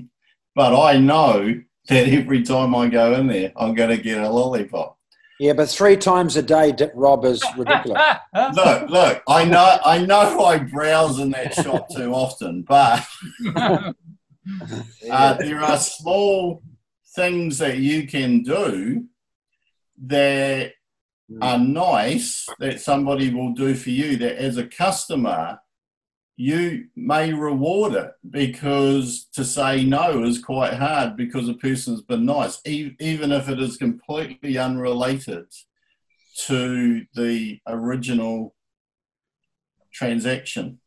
[0.56, 4.30] But I know that every time I go in there, I'm going to get a
[4.30, 4.96] lollipop.
[5.40, 8.00] Yeah, but three times a day, Dick Rob is ridiculous.
[8.54, 9.22] look, look.
[9.26, 13.04] I know, I know, I browse in that shop too often, but
[13.56, 16.62] uh, there are small
[17.16, 19.06] things that you can do
[20.06, 20.72] that
[21.40, 24.16] are nice that somebody will do for you.
[24.16, 25.58] That as a customer,
[26.36, 32.26] you may reward it because to say no is quite hard because a person's been
[32.26, 35.46] nice, even if it is completely unrelated
[36.46, 38.54] to the original
[39.92, 40.80] transaction.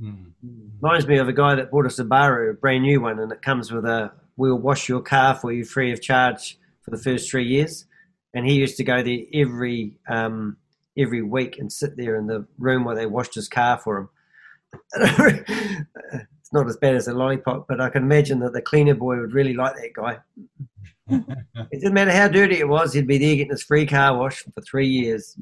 [0.00, 0.32] Mm.
[0.80, 3.32] Reminds me of a guy that bought us a Subaru, a brand new one, and
[3.32, 6.96] it comes with a we'll wash your car for you free of charge for the
[6.98, 7.86] first three years.
[8.34, 10.56] And he used to go there every um,
[10.98, 14.08] every week and sit there in the room where they washed his car for him
[14.94, 19.18] it's not as bad as a lollipop, but I can imagine that the cleaner boy
[19.20, 20.18] would really like that guy.
[21.70, 24.42] it didn't matter how dirty it was, he'd be there getting his free car wash
[24.42, 25.36] for three years.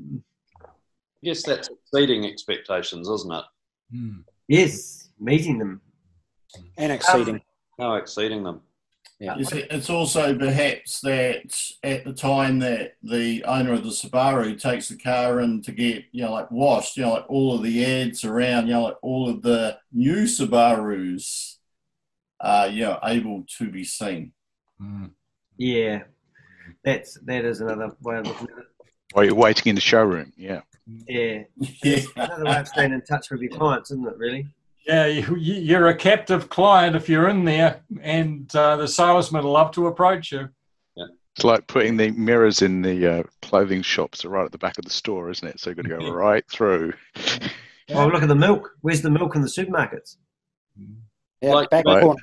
[1.22, 3.44] Yes, that's exceeding expectations, isn't it?
[3.94, 4.24] Mm.
[4.48, 5.80] Yes, meeting them.
[6.78, 7.36] And exceeding.
[7.36, 7.42] Um,
[7.78, 8.62] no, exceeding them.
[9.20, 9.34] Yeah.
[9.38, 14.96] it's also perhaps that at the time that the owner of the Subaru takes the
[14.96, 18.24] car in to get, you know, like washed, you know, like all of the ads
[18.24, 21.56] around, you know, like all of the new Subarus
[22.40, 24.32] are, you know, able to be seen.
[24.80, 25.10] Mm.
[25.58, 26.04] Yeah,
[26.82, 28.64] that's that is another way of looking at it.
[29.12, 30.62] While you're waiting in the showroom, yeah.
[31.06, 31.42] Yeah.
[31.84, 32.00] yeah.
[32.16, 34.46] another way of staying in touch with your clients, isn't it, really?
[34.86, 39.52] Yeah, you, are a captive client if you're in there, and uh, the salesman will
[39.52, 40.48] love to approach you.
[40.96, 41.04] Yeah.
[41.36, 44.84] It's like putting the mirrors in the uh, clothing shops right at the back of
[44.84, 45.60] the store, isn't it?
[45.60, 46.94] So you've got to go right through.
[47.92, 48.76] Oh, look at the milk.
[48.82, 50.16] Where's the milk in the supermarkets?
[51.40, 52.16] Yeah, like, back right.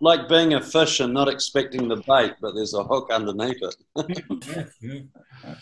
[0.00, 3.76] like being a fish and not expecting the bait, but there's a hook underneath it.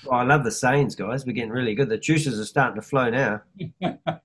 [0.04, 1.26] well, I love the sayings, guys.
[1.26, 1.88] We're getting really good.
[1.88, 3.42] The juices are starting to flow now.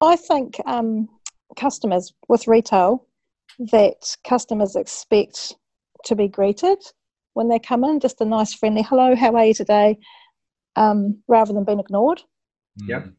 [0.00, 1.08] I think um,
[1.56, 3.06] customers with retail
[3.58, 5.56] that customers expect
[6.04, 6.78] to be greeted
[7.34, 9.98] when they come in, just a nice friendly hello, how are you today,
[10.76, 12.22] um, rather than being ignored.
[12.86, 13.14] Yep, um,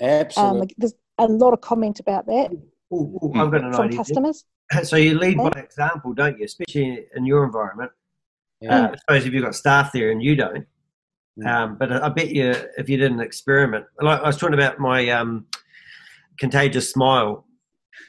[0.00, 0.60] absolutely.
[0.60, 2.50] Um, there's a lot of comment about that
[2.94, 3.98] ooh, ooh, I've got an from idea.
[3.98, 4.44] customers.
[4.82, 6.46] So you lead by example, don't you?
[6.46, 7.92] Especially in your environment.
[8.62, 8.86] Yeah.
[8.86, 10.66] Uh, I suppose if you've got staff there and you don't.
[11.46, 14.78] Um, but I bet you if you did an experiment, like I was talking about
[14.78, 15.46] my um,
[16.38, 17.44] contagious smile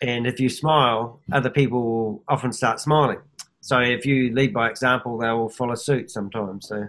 [0.01, 3.19] and if you smile, other people will often start smiling.
[3.61, 6.67] So if you lead by example, they will follow suit sometimes.
[6.67, 6.87] So,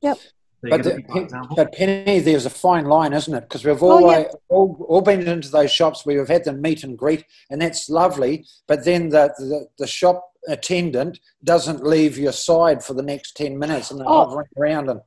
[0.00, 0.16] yep.
[0.16, 3.40] So but, the, but Penny, there's a fine line, isn't it?
[3.40, 4.28] Because we've all, oh, yeah.
[4.48, 7.90] all, all been into those shops where we've had them meet and greet, and that's
[7.90, 8.46] lovely.
[8.68, 13.58] But then the, the, the shop attendant doesn't leave your side for the next 10
[13.58, 14.26] minutes and they're oh.
[14.26, 14.90] hovering around.
[14.90, 15.00] And...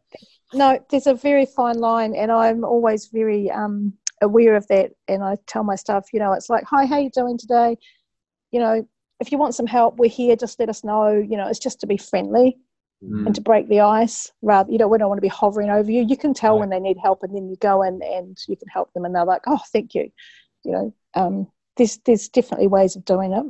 [0.53, 5.23] No, there's a very fine line, and I'm always very um, aware of that and
[5.23, 7.77] I tell my staff, you know, it's like, hi, how you doing today?
[8.51, 8.87] You know,
[9.19, 11.09] if you want some help, we're here, just let us know.
[11.09, 12.57] You know, it's just to be friendly
[13.03, 13.25] mm.
[13.25, 15.91] and to break the ice rather, you know, we don't want to be hovering over
[15.91, 16.05] you.
[16.07, 16.61] You can tell right.
[16.61, 19.15] when they need help and then you go in and you can help them and
[19.15, 20.11] they're like, oh, thank you.
[20.63, 21.47] You know, um,
[21.77, 23.45] there's, there's definitely ways of doing it.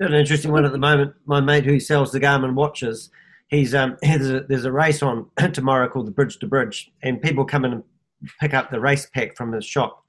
[0.00, 1.14] An interesting one at the moment.
[1.26, 3.10] My mate who sells the Garmin watches,
[3.48, 7.20] he's um, there's a, there's a race on tomorrow called the Bridge to Bridge, and
[7.20, 7.82] people come in
[8.40, 10.04] pick up the race pack from his shop.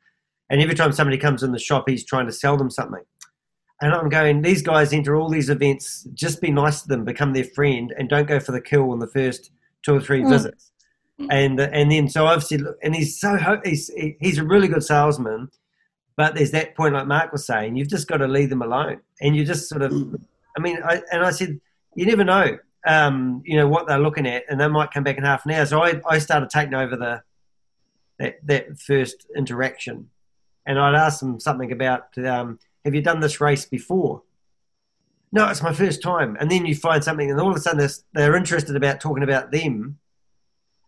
[0.50, 3.04] And every time somebody comes in the shop, he's trying to sell them something.
[3.82, 7.34] And I'm going, these guys enter all these events, just be nice to them, become
[7.34, 9.52] their friend, and don't go for the kill in the first
[9.84, 10.30] two or three mm.
[10.30, 10.72] visits.
[11.30, 13.92] And and then so obviously, and he's so he's
[14.22, 15.50] he's a really good salesman,
[16.16, 19.02] but there's that point like Mark was saying, you've just got to leave them alone,
[19.20, 19.92] and you just sort of,
[20.58, 21.60] I mean, I, and I said,
[21.94, 25.18] you never know, um, you know what they're looking at, and they might come back
[25.18, 25.66] in half an hour.
[25.66, 27.22] So I I started taking over the
[28.20, 30.10] that, that first interaction.
[30.66, 34.24] And I'd ask them something about, um, have you done this race before?
[35.32, 36.38] No, it's my first time.
[36.40, 39.24] And then you find something, and all of a sudden they're, they're interested about talking
[39.24, 40.00] about them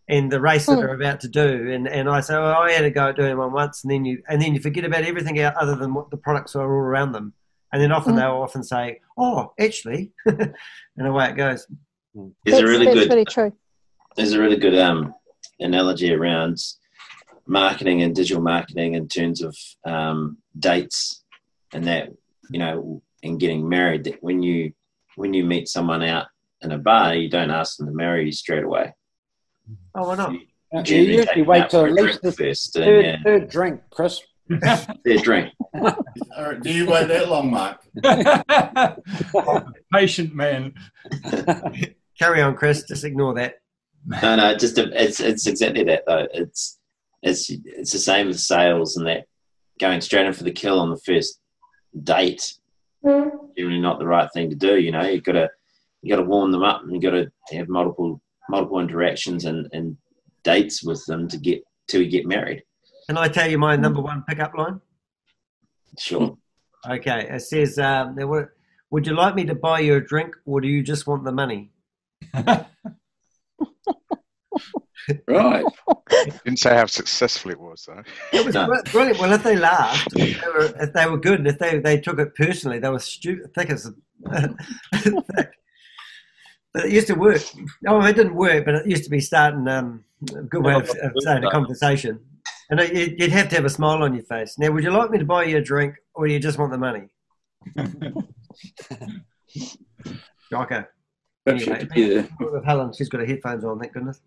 [0.08, 0.80] and the race that hmm.
[0.80, 1.70] they're about to do.
[1.70, 4.04] And, and I say, well, I had a go at doing one once, and then
[4.04, 7.12] you and then you forget about everything other than what the products are all around
[7.12, 7.32] them.
[7.72, 8.16] And then often mm.
[8.16, 10.54] they'll often say, "Oh, actually," and
[10.98, 11.66] away it goes.
[12.44, 13.08] Is a really good.
[13.08, 13.52] Really true.
[14.16, 15.14] There's a really good um,
[15.60, 16.58] analogy around
[17.46, 21.22] marketing and digital marketing in terms of um, dates
[21.72, 22.10] and that
[22.50, 24.72] you know and getting married that when you
[25.16, 26.26] when you meet someone out
[26.62, 28.94] in a bar you don't ask them to marry you straight away.
[29.94, 30.32] Oh why not?
[30.32, 33.16] You, you usually wait till at least the first third, and, yeah.
[33.22, 34.20] third drink chris.
[34.50, 35.52] Third drink.
[35.72, 37.80] Do you wait that long mark?
[39.92, 40.74] Patient man.
[42.18, 43.54] Carry on chris just ignore that.
[44.04, 46.26] No, no, just a, it's it's exactly that though.
[46.34, 46.78] It's
[47.22, 49.26] it's it's the same with sales and that
[49.80, 51.40] going straight in for the kill on the first
[52.02, 52.54] date.
[53.04, 53.30] Mm.
[53.56, 54.78] Generally, not the right thing to do.
[54.78, 55.48] You know, you've got to
[56.02, 59.68] you got to warm them up and you got to have multiple multiple interactions and,
[59.72, 59.96] and
[60.42, 62.62] dates with them to get till you get married.
[63.08, 64.80] Can I tell you my number one pickup line?
[65.98, 66.36] Sure.
[66.84, 68.16] Okay, it says, um,
[68.90, 71.30] "Would you like me to buy you a drink, or do you just want the
[71.30, 71.70] money?"
[75.28, 75.64] right.
[76.44, 78.02] Didn't say how successful it was, though.
[78.32, 78.68] It was no.
[78.90, 79.18] brilliant.
[79.18, 82.00] Well, if they laughed, if they, were, if they were good, and if they, they
[82.00, 83.90] took it personally, they were stupid, thick as
[84.30, 85.52] thick.
[86.74, 87.42] But it used to work.
[87.86, 90.88] Oh, it didn't work, but it used to be starting um, a good way of,
[90.88, 92.18] of starting a conversation.
[92.70, 94.58] And it, you'd have to have a smile on your face.
[94.58, 96.72] Now, would you like me to buy you a drink, or do you just want
[96.72, 97.08] the money?
[100.50, 100.88] Shocker.
[101.46, 102.26] Anyway, yeah.
[102.40, 103.78] with Helen, she's got her headphones on.
[103.78, 104.20] Thank goodness.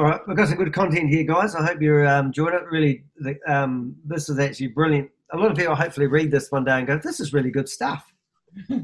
[0.00, 1.54] All right, we've got some good content here, guys.
[1.54, 2.62] I hope you're um, enjoying it.
[2.70, 3.04] Really,
[3.46, 5.10] um, this is actually brilliant.
[5.34, 7.68] A lot of people hopefully read this one day and go, "This is really good
[7.68, 8.10] stuff."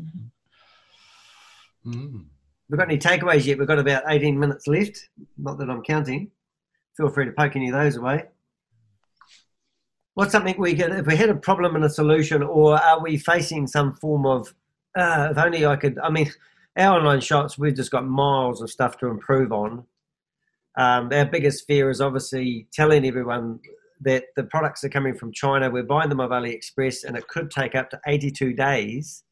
[1.86, 2.24] Mm.
[2.68, 3.58] We've got any takeaways yet?
[3.58, 5.08] We've got about 18 minutes left.
[5.38, 6.32] Not that I'm counting.
[6.96, 8.24] Feel free to poke any of those away.
[10.14, 13.18] What's something we get if we had a problem and a solution, or are we
[13.18, 14.52] facing some form of?
[14.98, 15.96] Uh, if only I could.
[16.00, 16.28] I mean,
[16.76, 19.86] our online shops, we've just got miles of stuff to improve on.
[20.76, 23.60] Um, our biggest fear is obviously telling everyone
[24.02, 25.70] that the products are coming from China.
[25.70, 29.24] We're buying them off AliExpress, and it could take up to 82 days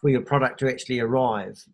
[0.00, 1.64] for your product to actually arrive.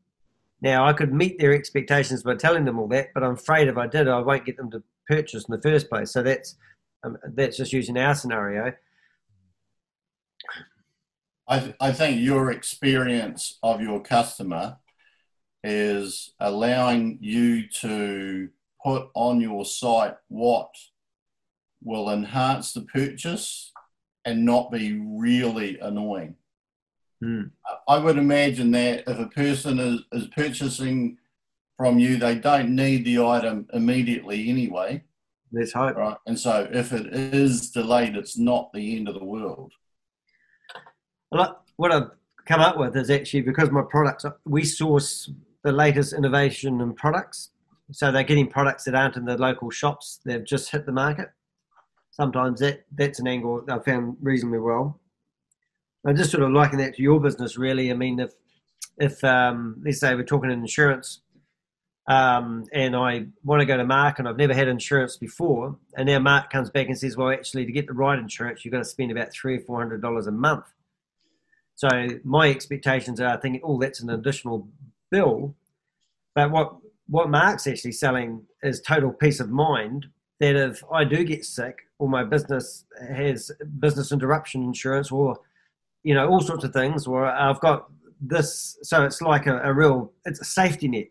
[0.60, 3.78] Now, I could meet their expectations by telling them all that, but I'm afraid if
[3.78, 6.12] I did, I won't get them to purchase in the first place.
[6.12, 6.56] So that's
[7.02, 8.74] um, that's just using our scenario.
[11.48, 14.76] I, th- I think your experience of your customer
[15.64, 18.50] is allowing you to
[18.84, 20.70] put on your site what
[21.82, 23.72] will enhance the purchase
[24.24, 26.36] and not be really annoying.
[27.22, 27.50] Mm.
[27.88, 31.18] I would imagine that if a person is, is purchasing
[31.76, 35.02] from you, they don't need the item immediately anyway.
[35.52, 35.96] Let's hope.
[35.96, 36.16] Right.
[36.26, 39.72] And so if it is delayed, it's not the end of the world.
[41.30, 42.10] Well, what I've
[42.46, 45.30] come up with is actually because my products, we source
[45.62, 47.50] the latest innovation in products.
[47.92, 50.20] So they're getting products that aren't in the local shops.
[50.24, 51.30] They've just hit the market.
[52.10, 55.00] Sometimes that, that's an angle I've found reasonably well.
[56.06, 57.90] I'm just sort of liking that to your business, really.
[57.90, 58.32] I mean, if
[58.98, 61.20] if um, let's say we're talking insurance,
[62.06, 66.06] um, and I want to go to Mark and I've never had insurance before, and
[66.06, 68.78] now Mark comes back and says, well, actually, to get the right insurance, you've got
[68.78, 70.64] to spend about three or four hundred dollars a month.
[71.74, 71.88] So
[72.24, 74.68] my expectations are thinking, oh, that's an additional
[75.10, 75.54] bill.
[76.34, 76.76] But what
[77.10, 80.06] what Mark's actually selling is total peace of mind
[80.38, 85.38] that if I do get sick or my business has business interruption insurance or
[86.02, 87.06] you know, all sorts of things.
[87.06, 87.90] Or I've got
[88.20, 91.08] this, so it's like a, a real, it's a safety net,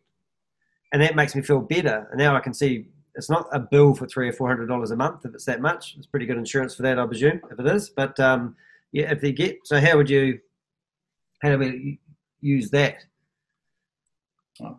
[0.92, 2.08] and that makes me feel better.
[2.12, 4.92] And now I can see it's not a bill for three or four hundred dollars
[4.92, 5.96] a month if it's that much.
[5.98, 7.90] It's pretty good insurance for that, I presume, if it is.
[7.90, 8.56] But um,
[8.92, 10.40] yeah, if they get, so how would you,
[11.42, 12.00] how do we
[12.42, 13.04] use that?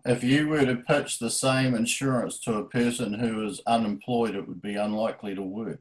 [0.04, 4.46] If you were to pitch the same insurance to a person who is unemployed, it
[4.46, 5.80] would be unlikely to work.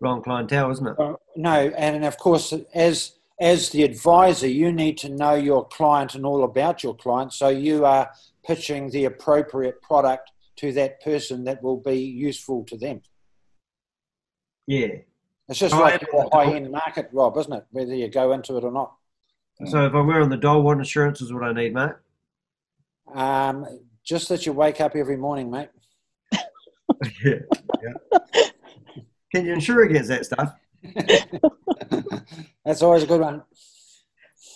[0.00, 0.98] Wrong clientele, isn't it?
[0.98, 6.14] Uh, no, and of course, as as the advisor, you need to know your client
[6.14, 7.32] and all about your client.
[7.32, 8.10] So you are
[8.44, 13.00] pitching the appropriate product to that person that will be useful to them.
[14.66, 14.88] Yeah.
[15.48, 17.64] It's just oh, like a high end market, Rob, isn't it?
[17.70, 18.94] Whether you go into it or not.
[19.66, 21.90] So if I'm wearing the doll, what insurance is what I need, mate?
[23.14, 23.66] Um,
[24.04, 25.68] just that you wake up every morning, mate.
[26.32, 27.34] yeah.
[27.82, 28.20] yeah.
[29.32, 30.52] Can you insure against that stuff?
[32.64, 33.42] That's always a good one.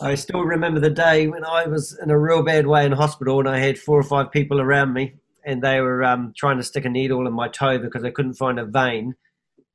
[0.01, 3.39] I still remember the day when I was in a real bad way in hospital
[3.39, 6.63] and I had four or five people around me and they were um, trying to
[6.63, 9.15] stick a needle in my toe because they couldn't find a vein.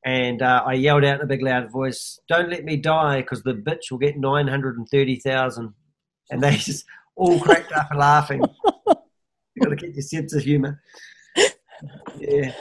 [0.05, 3.43] And uh, I yelled out in a big loud voice, "Don't let me die, because
[3.43, 5.73] the bitch will get nine hundred and thirty thousand.
[6.31, 6.85] And they just
[7.19, 8.41] all cracked up and laughing.
[9.53, 10.81] You've got to keep your sense of humour.
[12.17, 12.53] Yeah,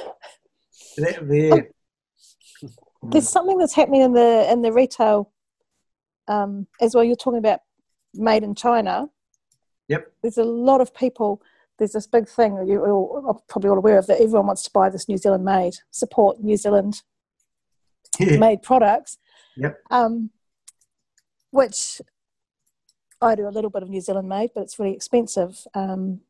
[0.97, 2.69] that, yeah.
[3.03, 5.33] There's something that's happening in the in the retail
[6.27, 7.05] um, as well.
[7.05, 7.61] You're talking about
[8.15, 9.09] made in China.
[9.89, 10.13] Yep.
[10.23, 11.41] There's a lot of people.
[11.79, 14.91] There's this big thing you're all, probably all aware of that everyone wants to buy
[14.91, 17.03] this New Zealand made, support New Zealand
[18.19, 19.19] made products.
[19.57, 19.79] Yep.
[19.91, 20.31] Um,
[21.51, 22.01] which
[23.21, 25.67] I do a little bit of New Zealand made, but it's really expensive.
[25.75, 26.21] Um,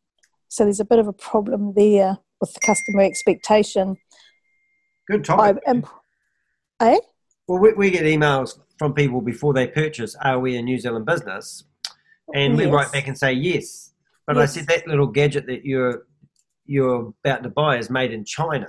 [0.48, 3.98] So there's a bit of a problem there with the customer expectation.
[5.06, 5.62] Good topic.
[5.66, 5.84] I, um,
[6.80, 6.98] eh?
[7.46, 11.04] Well, we, we get emails from people before they purchase, are we a New Zealand
[11.04, 11.64] business?
[12.34, 13.92] And we write back and say yes.
[14.26, 16.06] But I said that little gadget that you're
[16.66, 18.66] you're about to buy is made in China,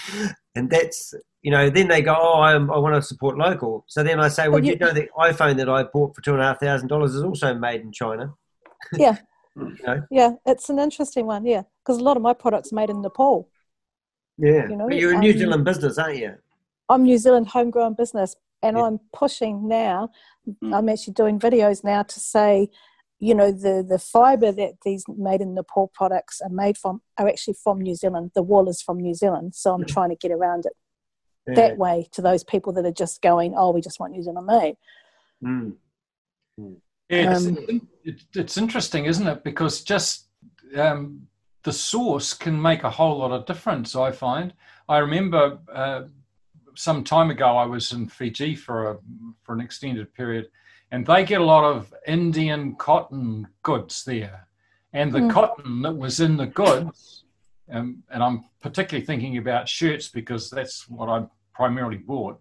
[0.54, 1.68] and that's you know.
[1.70, 3.84] Then they go, oh, I'm, I want to support local.
[3.88, 6.22] So then I say, well, do you you- know the iPhone that I bought for
[6.22, 8.34] two and a half thousand dollars is also made in China?
[8.98, 9.16] Yeah.
[9.54, 10.02] You know?
[10.10, 11.44] Yeah, it's an interesting one.
[11.44, 13.48] Yeah, because a lot of my products are made in Nepal.
[14.38, 16.34] Yeah, You know, but you're a New um, Zealand business, aren't you?
[16.88, 18.84] I'm New Zealand homegrown business, and Yeah.
[18.84, 20.10] I'm pushing now.
[20.64, 20.74] Mm.
[20.74, 22.70] I'm actually doing videos now to say,
[23.18, 27.28] you know, the the fibre that these made in Nepal products are made from are
[27.28, 28.32] actually from New Zealand.
[28.34, 30.72] The wool is from New Zealand, so I'm trying to get around it
[31.46, 31.54] Yeah.
[31.54, 34.46] that way to those people that are just going, oh, we just want New Zealand
[34.46, 34.76] made.
[35.44, 35.74] Mm.
[37.08, 39.42] Yeah, it's, Um, it, it's interesting, isn't it?
[39.42, 40.28] Because just
[40.76, 41.26] um,
[41.64, 43.96] the source can make a whole lot of difference.
[43.96, 44.54] I find.
[44.88, 46.02] I remember uh,
[46.74, 48.98] some time ago I was in Fiji for a
[49.42, 50.48] for an extended period,
[50.90, 54.46] and they get a lot of Indian cotton goods there,
[54.92, 55.30] and the Mm.
[55.30, 57.21] cotton that was in the goods,
[57.72, 62.40] um, and I'm particularly thinking about shirts because that's what I primarily bought.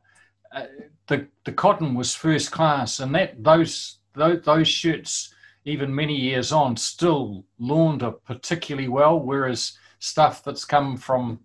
[0.54, 0.66] Uh,
[1.08, 5.34] the the cotton was first class, and that those those, those shirts,
[5.66, 9.20] even many years on, still launder particularly well.
[9.20, 11.40] Whereas stuff that's come from,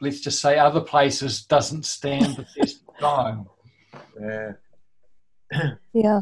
[0.00, 3.46] let's just say, other places doesn't stand the test of time.
[4.20, 4.52] Yeah.
[5.92, 6.20] Yeah,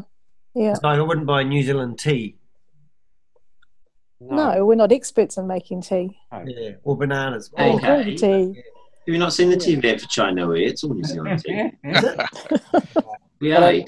[0.53, 0.71] yeah.
[0.71, 2.35] It's like I wouldn't buy New Zealand tea.
[4.31, 6.17] No, we're not experts in making tea.
[6.45, 7.51] Yeah, or bananas.
[7.57, 8.63] Hey, Oh, Or green tea.
[9.05, 10.47] Have you not seen the TV ad for China?
[10.47, 11.71] Where it's all New Zealand tea.
[11.83, 12.21] is it?
[13.41, 13.85] Yeah, But I-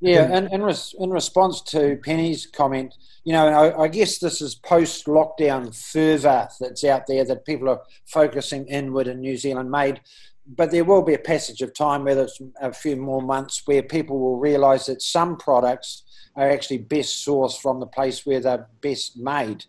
[0.00, 2.92] Yeah, and in, res- in response to Penny's comment,
[3.22, 7.44] you know, and I, I guess this is post lockdown fervour that's out there that
[7.46, 10.00] people are focusing inward and New Zealand made.
[10.44, 13.84] But there will be a passage of time, whether it's a few more months, where
[13.84, 16.02] people will realise that some products
[16.36, 19.64] are actually best sourced from the place where they're best made.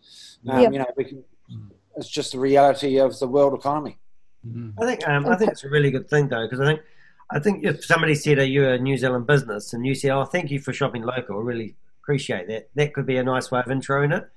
[0.48, 0.74] Um, Yep.
[0.74, 1.24] You know, we can,
[1.98, 3.98] it's just the reality of the world economy.
[4.46, 4.74] Mhm.
[4.80, 6.82] I think um, I think it's a really good thing though because I think
[7.30, 10.26] I think if somebody said, "Are you a New Zealand business?" and you say, "Oh,
[10.26, 12.70] thank you for shopping local," I really appreciate that.
[12.76, 14.30] That could be a nice way of introing it.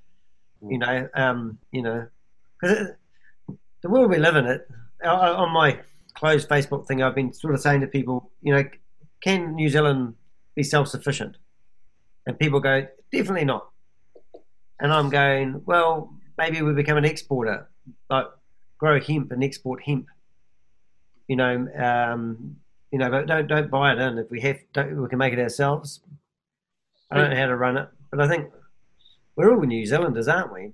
[0.63, 2.07] You know, um, you know,
[2.61, 2.91] because
[3.83, 4.69] the world we live in, it
[5.05, 5.81] I- I- on my
[6.15, 8.65] closed Facebook thing, I've been sort of saying to people, you know,
[9.21, 10.15] can New Zealand
[10.55, 11.37] be self-sufficient?
[12.27, 13.69] And people go, definitely not.
[14.81, 17.69] And I'm going, well, maybe we become an exporter,
[18.11, 18.27] like
[18.79, 20.07] grow hemp and export hemp.
[21.29, 22.57] You know, um,
[22.93, 24.19] you know, but don't don't buy it in.
[24.19, 26.01] If we have, don't, we can make it ourselves.
[27.11, 28.51] I don't know how to run it, but I think
[29.37, 30.73] we're all New Zealanders, aren't we?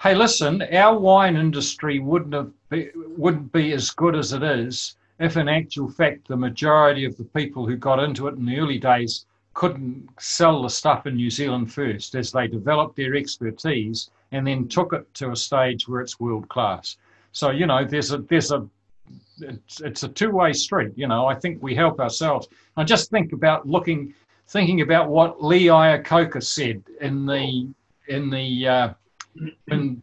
[0.00, 4.96] Hey, listen, our wine industry wouldn't have be, wouldn't be as good as it is
[5.18, 8.58] if, in actual fact, the majority of the people who got into it in the
[8.58, 9.26] early days
[9.56, 14.68] couldn't sell the stuff in New Zealand first, as they developed their expertise and then
[14.68, 16.98] took it to a stage where it's world class.
[17.32, 18.68] So you know, there's a there's a
[19.40, 20.92] it's, it's a two way street.
[20.94, 22.48] You know, I think we help ourselves.
[22.76, 24.14] I just think about looking,
[24.48, 27.68] thinking about what Lee Iacocca said in the
[28.08, 28.88] in the uh,
[29.68, 30.02] in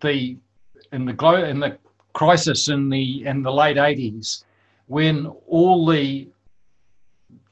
[0.00, 0.36] the
[0.92, 1.78] in the glo- in the
[2.14, 4.44] crisis in the in the late eighties,
[4.88, 6.26] when all the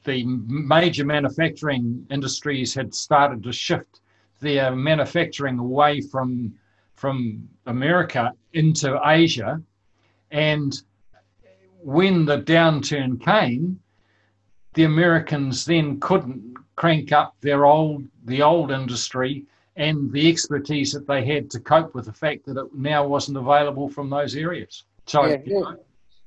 [0.07, 3.99] the major manufacturing industries had started to shift
[4.39, 6.53] their manufacturing away from
[6.95, 9.61] from America into Asia,
[10.31, 10.81] and
[11.83, 13.79] when the downturn came,
[14.73, 19.45] the Americans then couldn't crank up their old the old industry
[19.75, 23.37] and the expertise that they had to cope with the fact that it now wasn't
[23.37, 24.85] available from those areas.
[25.05, 25.73] So Yeah, yeah.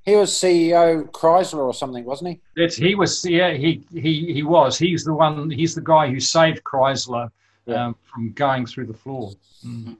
[0.04, 2.40] He was CEO Chrysler or something, wasn't he?
[2.56, 6.18] that's he was yeah he he he was he's the one he's the guy who
[6.20, 7.30] saved Chrysler
[7.66, 7.86] Yeah.
[7.86, 9.32] um, from going through the floor.
[9.64, 9.96] Mm.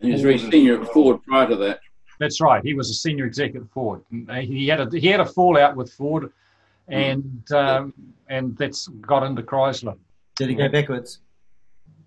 [0.00, 1.80] And he was very senior at Ford prior to that.
[2.18, 2.62] That's right.
[2.62, 4.02] He was a senior executive at Ford.
[4.42, 6.30] He had a he had a fallout with Ford,
[6.88, 7.94] and um,
[8.28, 9.96] and that's got into Chrysler.
[10.36, 11.20] Did he go backwards?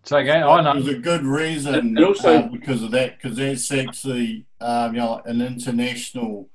[0.05, 0.91] So again, I There's know.
[0.91, 5.21] a good reason And also- uh, because of that, because that's actually um, you know
[5.25, 6.47] an international,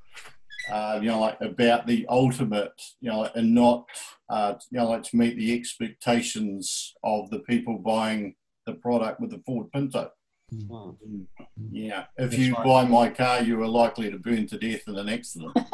[0.71, 3.87] uh, you know, like about the ultimate, you know, and not
[4.29, 8.35] uh, you know like to meet the expectations of the people buying
[8.67, 10.11] the product with the Ford Pinto.
[11.71, 12.65] Yeah, if That's you right.
[12.65, 15.57] buy my car, you are likely to burn to death in an accident.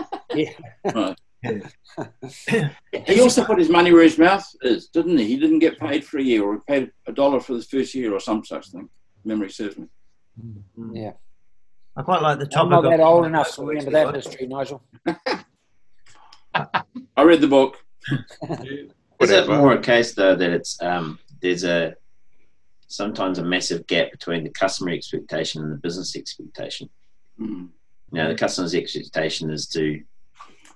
[0.95, 1.17] Right.
[3.07, 5.27] He also put his money where his mouth is, didn't he?
[5.27, 7.95] He didn't get paid for a year, or he paid a dollar for the first
[7.95, 8.89] year, or some such thing.
[9.25, 9.87] Memory serves me.
[10.43, 10.63] Mm.
[10.93, 11.13] Yeah.
[11.97, 14.83] I quite like the I'm not that old enough to remember that history, Nigel.
[16.55, 17.85] I read the book.
[19.21, 21.95] Is it more a case though that it's um, there's a
[22.89, 26.91] sometimes a massive gap between the customer expectation and the business expectation?
[27.41, 27.69] Mm.
[28.13, 30.03] You know, the customer's expectation is to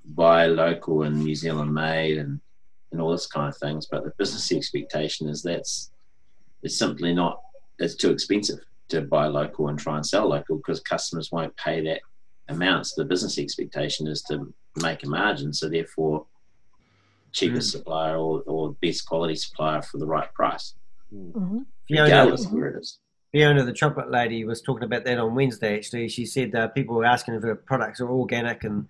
[0.04, 2.40] buy local and New Zealand made and
[2.92, 5.90] and all this kind of things, but the business expectation is that's
[6.62, 7.40] it's simply not
[7.78, 11.82] it's too expensive to buy local and try and sell local because customers won't pay
[11.82, 12.00] that
[12.48, 12.86] amount.
[12.86, 16.26] So the business expectation is to make a margin, so therefore
[17.32, 20.74] cheapest supplier or, or best quality supplier for the right price,
[21.14, 21.66] Mhm.
[21.86, 22.98] Fiona, regardless of where it is.
[23.32, 25.76] Fiona, the chocolate lady, was talking about that on Wednesday.
[25.76, 28.88] Actually, she said uh, people were asking if her products are organic and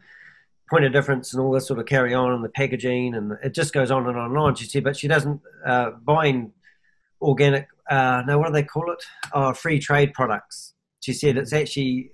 [0.70, 3.54] point of difference and all this sort of carry on and the packaging and it
[3.54, 4.54] just goes on and on and on.
[4.54, 6.52] She said, but she doesn't uh, buying
[7.20, 7.68] organic.
[7.88, 9.02] Uh, no, what do they call it?
[9.32, 10.74] Oh, free trade products.
[11.00, 12.12] She said it's actually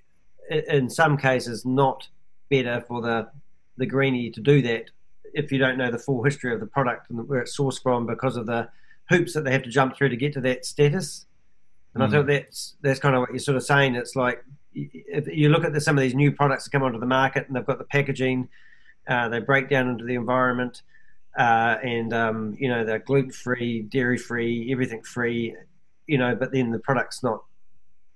[0.69, 2.07] in some cases not
[2.51, 3.29] better for the
[3.77, 4.91] the greenie to do that
[5.33, 8.07] if you don't know the full history of the product and where it's sourced from
[8.07, 8.69] because of the
[9.09, 11.27] hoops that they have to jump through to get to that status.
[11.95, 12.11] And I Mm.
[12.13, 13.97] thought that's that's kind of what you're sort of saying.
[13.97, 14.45] It's like
[14.75, 17.47] if you look at the, some of these new products that come onto the market
[17.47, 18.49] and they've got the packaging,
[19.09, 20.83] uh, they break down into the environment,
[21.39, 25.55] uh, and um, you know they're gluten free, dairy free, everything free,
[26.07, 26.35] you know.
[26.35, 27.45] But then the product's not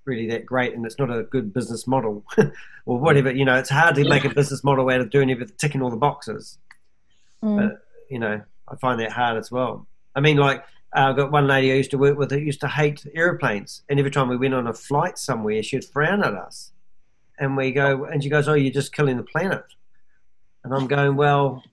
[0.05, 2.23] really that great, and it's not a good business model,
[2.85, 3.31] or whatever.
[3.31, 5.89] You know, it's hard to make a business model out of doing everything, ticking all
[5.89, 6.57] the boxes
[7.43, 7.55] Mm.
[7.55, 9.87] but you know, I find that hard as well.
[10.15, 10.59] I mean, like
[10.95, 13.83] uh, I've got one lady I used to work with who used to hate airplanes,
[13.89, 16.71] and every time we went on a flight somewhere, she'd frown at us,
[17.39, 19.63] and we go, and she goes, "Oh, you're just killing the planet,"
[20.63, 21.63] and I'm going, "Well."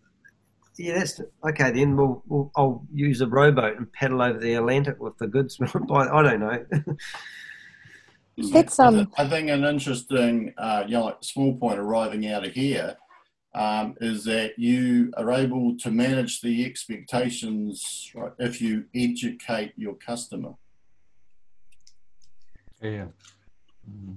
[0.78, 1.70] Yeah, that's okay.
[1.72, 5.58] Then we'll, we'll I'll use a rowboat and paddle over the Atlantic with the goods.
[5.62, 6.64] I don't know.
[8.52, 9.10] That's um.
[9.16, 12.96] I think an interesting, uh, you know, like small point arriving out of here
[13.54, 19.94] um, is that you are able to manage the expectations right, if you educate your
[19.94, 20.52] customer.
[22.82, 23.06] Yeah.
[23.90, 24.16] Mm.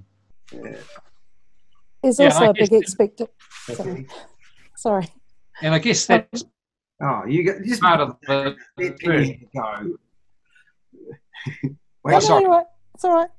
[2.02, 3.22] There's Yeah, also I a big guess- expect.
[3.72, 4.08] Sorry.
[4.76, 5.08] Sorry.
[5.62, 6.46] And I guess that's
[7.02, 8.56] Oh, you got just part of the.
[8.78, 9.96] let Penny go.
[11.62, 12.42] No, Wait, no, sorry.
[12.42, 12.66] you're right.
[12.96, 13.30] It's all right.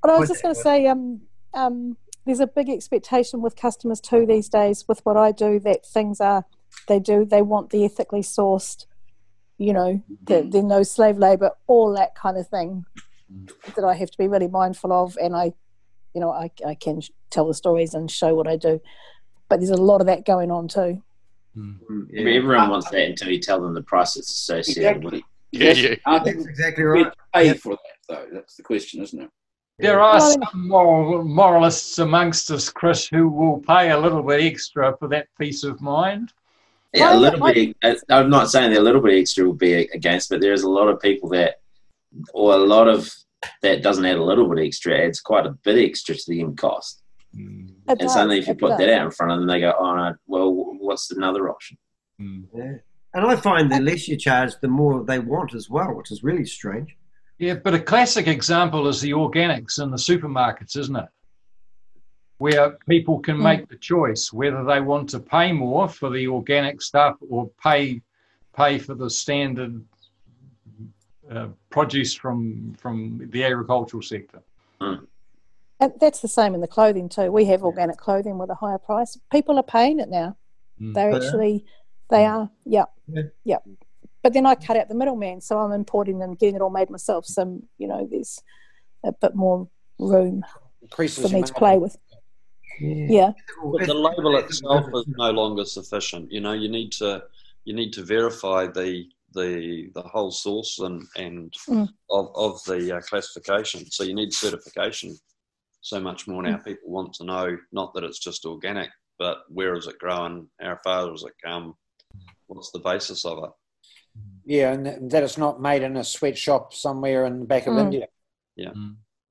[0.00, 1.20] But I was just going to say, um,
[1.52, 4.84] um, there's a big expectation with customers too these days.
[4.88, 6.44] With what I do, that things are
[6.88, 8.86] they do they want the ethically sourced,
[9.58, 12.84] you know, the, the no slave labor, all that kind of thing.
[13.76, 15.52] That I have to be really mindful of, and I,
[16.14, 17.00] you know, I I can
[17.30, 18.80] tell the stories and show what I do,
[19.48, 21.02] but there's a lot of that going on too.
[21.56, 21.78] Mm,
[22.18, 25.14] I mean, everyone wants that until you tell them the price it's associated with.
[25.14, 25.24] Exactly.
[25.52, 25.94] Yeah, yeah.
[26.06, 27.04] Are That's exactly right.
[27.04, 27.52] to pay Yeah.
[27.54, 27.78] for that,
[28.08, 28.26] though?
[28.32, 29.30] That's the question, isn't it?
[29.78, 34.96] There are some moral, moralists amongst us, Chris, who will pay a little bit extra
[34.98, 36.32] for that peace of mind.
[36.92, 37.76] Yeah, a little I- bit.
[37.82, 40.70] uh, I'm not saying that a little bit extra will be against, but there's a
[40.70, 41.56] lot of people that,
[42.32, 43.12] or a lot of
[43.62, 46.56] that doesn't add a little bit extra, adds quite a bit extra to the end
[46.56, 47.02] cost.
[47.36, 48.78] It And does, suddenly, if you put does.
[48.78, 51.76] that out in front of them, they go, "Oh no, well, what's another option?"
[52.18, 52.74] Yeah.
[53.12, 56.22] And I find the less you charge, the more they want as well, which is
[56.24, 56.96] really strange.
[57.38, 61.08] Yeah, but a classic example is the organics in the supermarkets, isn't it?
[62.38, 63.42] Where people can Mm.
[63.42, 68.00] make the choice whether they want to pay more for the organic stuff or pay
[68.56, 69.84] pay for the standard
[71.30, 74.42] uh, produce from from the agricultural sector.
[75.84, 77.30] And that's the same in the clothing too.
[77.30, 79.18] We have organic clothing with a higher price.
[79.30, 80.34] People are paying it now.
[80.80, 80.94] Mm.
[80.94, 81.16] They're Yeah.
[81.16, 81.64] actually,
[82.08, 83.22] they are, yeah, Yeah.
[83.44, 83.58] yeah.
[84.22, 86.88] But then I cut out the middleman, so I'm importing and getting it all made
[86.88, 87.26] myself.
[87.26, 88.40] So you know, there's
[89.04, 89.68] a bit more
[89.98, 90.42] room
[90.80, 91.98] Increases for me to play with.
[92.80, 93.32] Yeah,
[93.62, 96.32] But the label itself is no longer sufficient.
[96.32, 97.24] You know, you need to
[97.64, 99.04] you need to verify the
[99.34, 101.88] the the whole source and and Mm.
[102.08, 103.90] of of the uh, classification.
[103.90, 105.14] So you need certification.
[105.84, 106.56] So much more now.
[106.56, 110.48] People want to know not that it's just organic, but where is it growing?
[110.58, 111.74] How far does it come?
[112.46, 113.50] What's the basis of it?
[114.46, 117.74] Yeah, and that- that it's not made in a sweatshop somewhere in the back of
[117.74, 117.82] Mm.
[117.82, 118.08] India.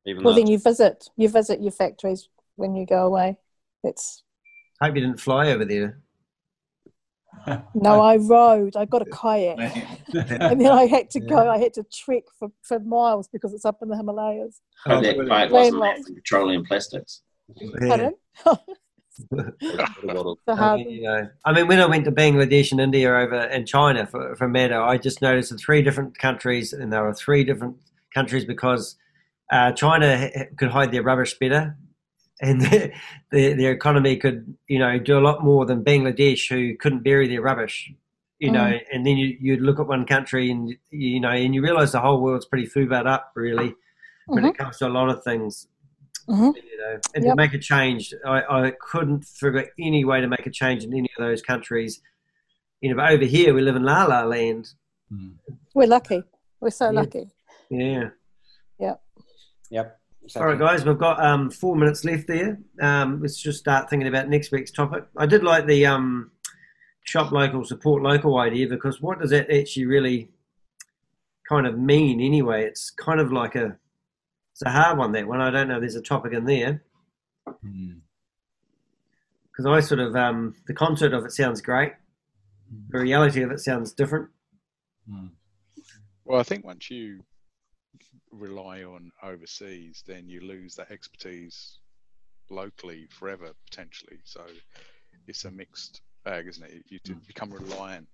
[0.05, 3.37] Even well then you visit you visit your factories when you go away.
[3.83, 4.23] It's
[4.79, 6.03] Hope you didn't fly over there.
[7.73, 8.75] No, I rode.
[8.75, 9.57] I got a kayak,
[10.13, 11.43] and then I had to go.
[11.43, 11.51] Yeah.
[11.51, 14.61] I had to trek for, for miles because it's up in the Himalayas.
[14.85, 15.51] Oh, that brilliant.
[15.51, 17.21] wasn't made from petroleum plastics.
[17.55, 17.87] Yeah.
[17.87, 18.13] Pardon?
[19.31, 22.11] a lot of The I hard mean, you know, I mean, when I went to
[22.11, 26.17] Bangladesh and India over in China for, for Meadow, I just noticed in three different
[26.17, 27.77] countries, and there were three different
[28.13, 28.95] countries because
[29.51, 31.77] uh, China could hide their rubbish better,
[32.43, 32.91] and the,
[33.31, 37.27] the, their economy could, you know, do a lot more than Bangladesh, who couldn't bury
[37.27, 37.91] their rubbish.
[38.39, 38.81] You know, Mm.
[38.91, 42.01] and then you you look at one country, and you know, and you realise the
[42.01, 43.73] whole world's pretty fubared up, really,
[44.27, 45.67] when it comes to a lot of things.
[46.27, 46.53] Mhm.
[46.55, 47.31] You know, and Yep.
[47.31, 48.37] to make a change, I,
[48.67, 52.01] I couldn't figure any way to make a change in any of those countries.
[52.81, 54.65] You know, but over here we live in La La Land.
[55.73, 56.23] We're lucky.
[56.59, 56.99] We're so Yeah.
[57.01, 57.25] lucky.
[57.69, 58.09] Yeah.
[58.79, 59.01] Yep.
[59.69, 59.99] Yep.
[60.37, 62.57] All right, guys, we've got um, four minutes left there.
[62.81, 65.03] Um, let's just start thinking about next week's topic.
[65.17, 66.31] I did like the um,
[67.03, 70.29] shop local, support local idea because what does that actually really
[71.47, 72.63] kind of mean anyway?
[72.63, 73.77] It's kind of like a
[74.53, 75.41] it's a hard one that one.
[75.41, 75.79] I don't know.
[75.79, 76.83] There's a topic in there
[79.51, 81.93] because I sort of um, the concept of it sounds great.
[82.89, 84.29] The reality of it sounds different.
[86.23, 87.23] Well, I think once you
[88.39, 91.79] rely on overseas, then you lose that expertise
[92.49, 94.17] locally forever potentially.
[94.23, 94.41] So
[95.27, 96.83] it's a mixed bag, isn't it?
[96.89, 98.07] You to become reliant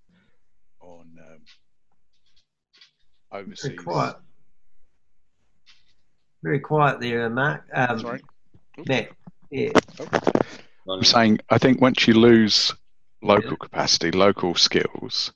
[0.81, 1.07] on
[3.31, 4.15] um, Very quiet.
[6.41, 7.65] Very quiet there, Mark.
[7.73, 8.21] Um, Sorry.
[8.87, 9.09] Matt.
[9.51, 9.71] Yeah.
[10.87, 12.73] I'm saying I think once you lose
[13.21, 15.33] local capacity, local skills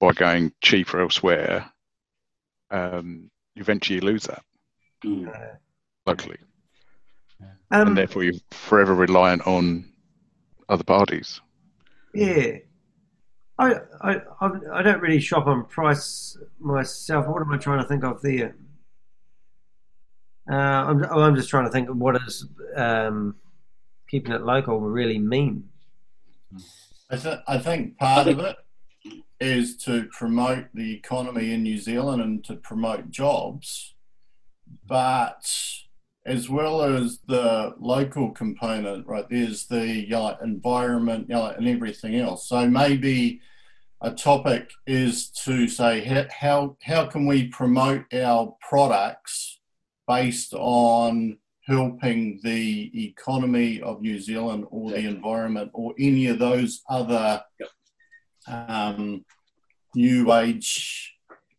[0.00, 1.70] by going cheaper elsewhere,
[2.70, 3.30] um,
[3.60, 4.42] eventually you lose that
[6.06, 6.38] locally,
[7.70, 9.84] Um, and therefore you're forever reliant on
[10.68, 11.40] other parties.
[12.14, 12.58] Yeah.
[13.58, 17.26] I, I, I I don't really shop on price myself.
[17.26, 18.56] What am I trying to think of there?
[20.50, 23.36] Uh, I'm, oh, I'm just trying to think of what does um,
[24.08, 25.68] keeping it local really mean.
[27.10, 28.56] I, th- I think part of it
[29.40, 33.94] is to promote the economy in New Zealand and to promote jobs,
[34.86, 35.50] but
[36.26, 39.26] as well as the local component, right?
[39.28, 42.48] There's the you know, environment, you know, and everything else.
[42.48, 43.40] So maybe
[44.02, 49.60] a topic is to say how how, how can we promote our products
[50.06, 56.82] based on helping the economy of New Zealand or the environment or any of those
[56.88, 57.42] other
[58.48, 59.24] um,
[59.94, 61.14] new age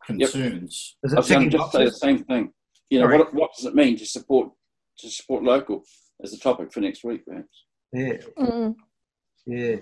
[0.06, 0.96] concerns.
[1.02, 2.52] Is I it was going to just say the same thing.
[2.90, 4.50] You know, what, what does it mean to support
[4.98, 5.82] to support local
[6.22, 7.64] as a topic for next week, perhaps?
[7.92, 8.74] Yeah, Mm.
[9.46, 9.76] yeah.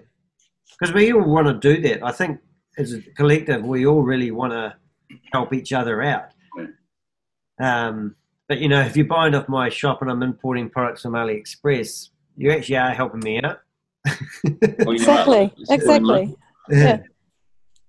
[0.78, 2.04] Because we all want to do that.
[2.04, 2.38] I think
[2.78, 4.74] as a collective, we all really want to
[5.32, 6.26] help each other out.
[7.60, 8.14] Um,
[8.48, 12.10] but you know, if you're buying off my shop and I'm importing products from AliExpress,
[12.36, 13.58] you actually are helping me out.
[14.04, 15.52] Well, you Exactly.
[15.58, 16.34] it's Exactly.
[16.70, 16.98] Yeah.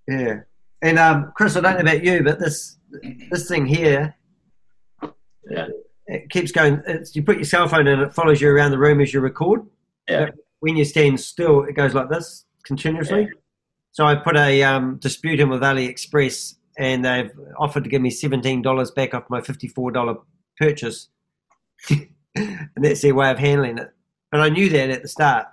[0.08, 0.40] Yeah.
[0.82, 2.78] And um, Chris, I don't know about you, but this
[3.30, 4.16] this thing here,
[5.50, 5.68] Yeah.
[6.08, 6.82] it keeps going.
[6.88, 9.22] It's, you put your cell phone in, it follows you around the room as you
[9.22, 9.62] record.
[10.10, 10.26] Yeah.
[10.26, 13.30] But when you stand still, it goes like this continuously.
[13.92, 18.10] So I put a um, dispute in with AliExpress, and they've offered to give me
[18.10, 20.16] seventeen dollars back off my fifty-four dollar
[20.58, 21.10] purchase,
[21.90, 22.08] and
[22.78, 23.92] that's their way of handling it.
[24.32, 25.48] But I knew that at the start,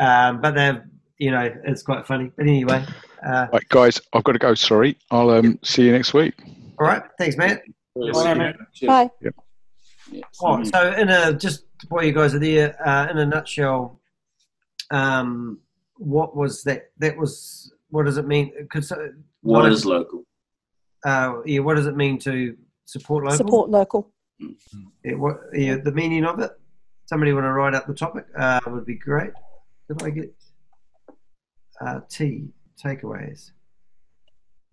[0.00, 0.80] um, but they've,
[1.18, 2.30] you know, it's quite funny.
[2.36, 2.84] But anyway,
[3.26, 4.54] uh, Right, guys, I've got to go.
[4.54, 4.96] Sorry.
[5.10, 6.34] I'll um, see you next week.
[6.78, 7.62] all right, thanks, Matt.
[8.86, 9.10] Bye.
[10.40, 14.00] Oh, so in a just while you guys are there, uh, in a nutshell,
[14.90, 15.58] um,
[15.96, 16.90] what was that?
[16.98, 18.52] That was what does it mean?
[18.72, 19.08] Cause, uh,
[19.42, 20.24] What is local?
[21.04, 23.36] uh, yeah, what does it mean to support local?
[23.36, 24.12] Support local.
[25.04, 26.50] Yeah, what, yeah, the meaning of it.
[27.06, 28.26] Somebody want to write up the topic?
[28.36, 29.30] Uh, would be great.
[29.88, 30.37] Did I get
[31.80, 32.48] uh, T
[32.82, 33.52] takeaways?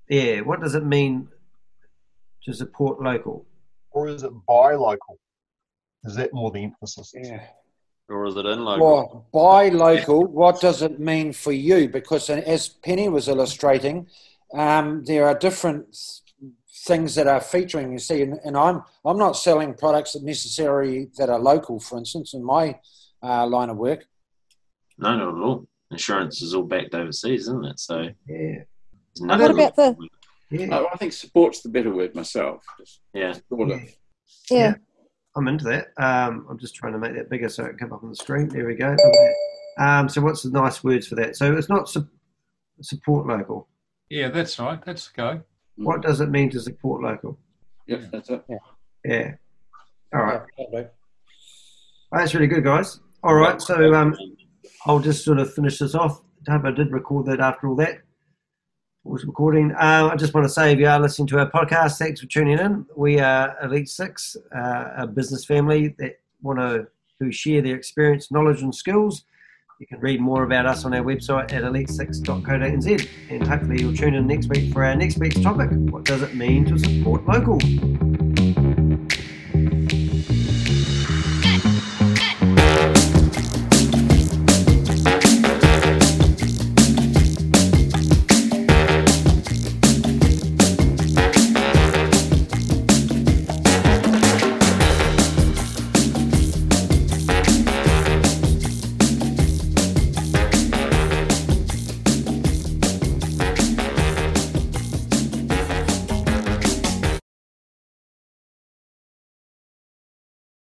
[0.09, 1.27] Yeah, what does it mean
[2.43, 3.45] to support local?
[3.91, 5.19] Or is it buy local?
[6.03, 7.13] Is that more the emphasis?
[7.15, 7.41] Yeah.
[8.07, 8.85] Or is it in local?
[8.85, 11.89] Well, buy local, what does it mean for you?
[11.89, 14.07] Because as Penny was illustrating,
[14.53, 15.97] um, there are different
[16.85, 17.91] things that are featuring.
[17.91, 21.79] You see, and, and I'm I'm not selling products that necessarily that are local.
[21.79, 22.77] For instance, in my
[23.23, 24.05] uh, line of work,
[24.99, 25.67] No, not at all.
[25.91, 27.79] Insurance is all backed overseas, isn't it?
[27.79, 28.63] So Yeah,
[29.19, 29.95] What about the
[30.51, 32.63] yeah, I, I think support's the better word myself.
[32.79, 33.33] Just yeah.
[33.33, 33.97] support it.
[34.49, 34.75] yeah?
[35.35, 35.87] I'm into that.
[35.97, 38.15] Um, I'm just trying to make that bigger so it can come up on the
[38.15, 38.47] screen.
[38.47, 38.95] There we go.
[39.77, 41.35] Um, so what's the nice words for that?
[41.35, 42.07] So it's not su-
[42.81, 43.67] support local.
[44.09, 44.83] Yeah, that's right.
[44.85, 45.41] That's go.
[45.75, 47.37] What does it mean to support local?
[47.87, 48.45] Yep, that's it.
[49.03, 49.33] Yeah.
[50.13, 50.41] All right.
[50.57, 50.89] Yeah, that'll.
[52.11, 52.99] That's really good, guys.
[53.23, 53.61] All right.
[53.61, 54.15] So um,
[54.85, 56.21] I'll just sort of finish this off.
[56.47, 58.01] I hope I did record that after all that.
[59.03, 59.71] was recording.
[59.71, 62.27] Uh, I just want to say, if you are listening to our podcast, thanks for
[62.27, 62.85] tuning in.
[62.95, 66.87] We are Elite Six, uh, a business family that want to
[67.19, 69.23] who share their experience, knowledge, and skills.
[69.79, 73.09] You can read more about us on our website at elite6.co.nz.
[73.29, 76.35] And hopefully, you'll tune in next week for our next week's topic What does it
[76.35, 77.57] mean to support local?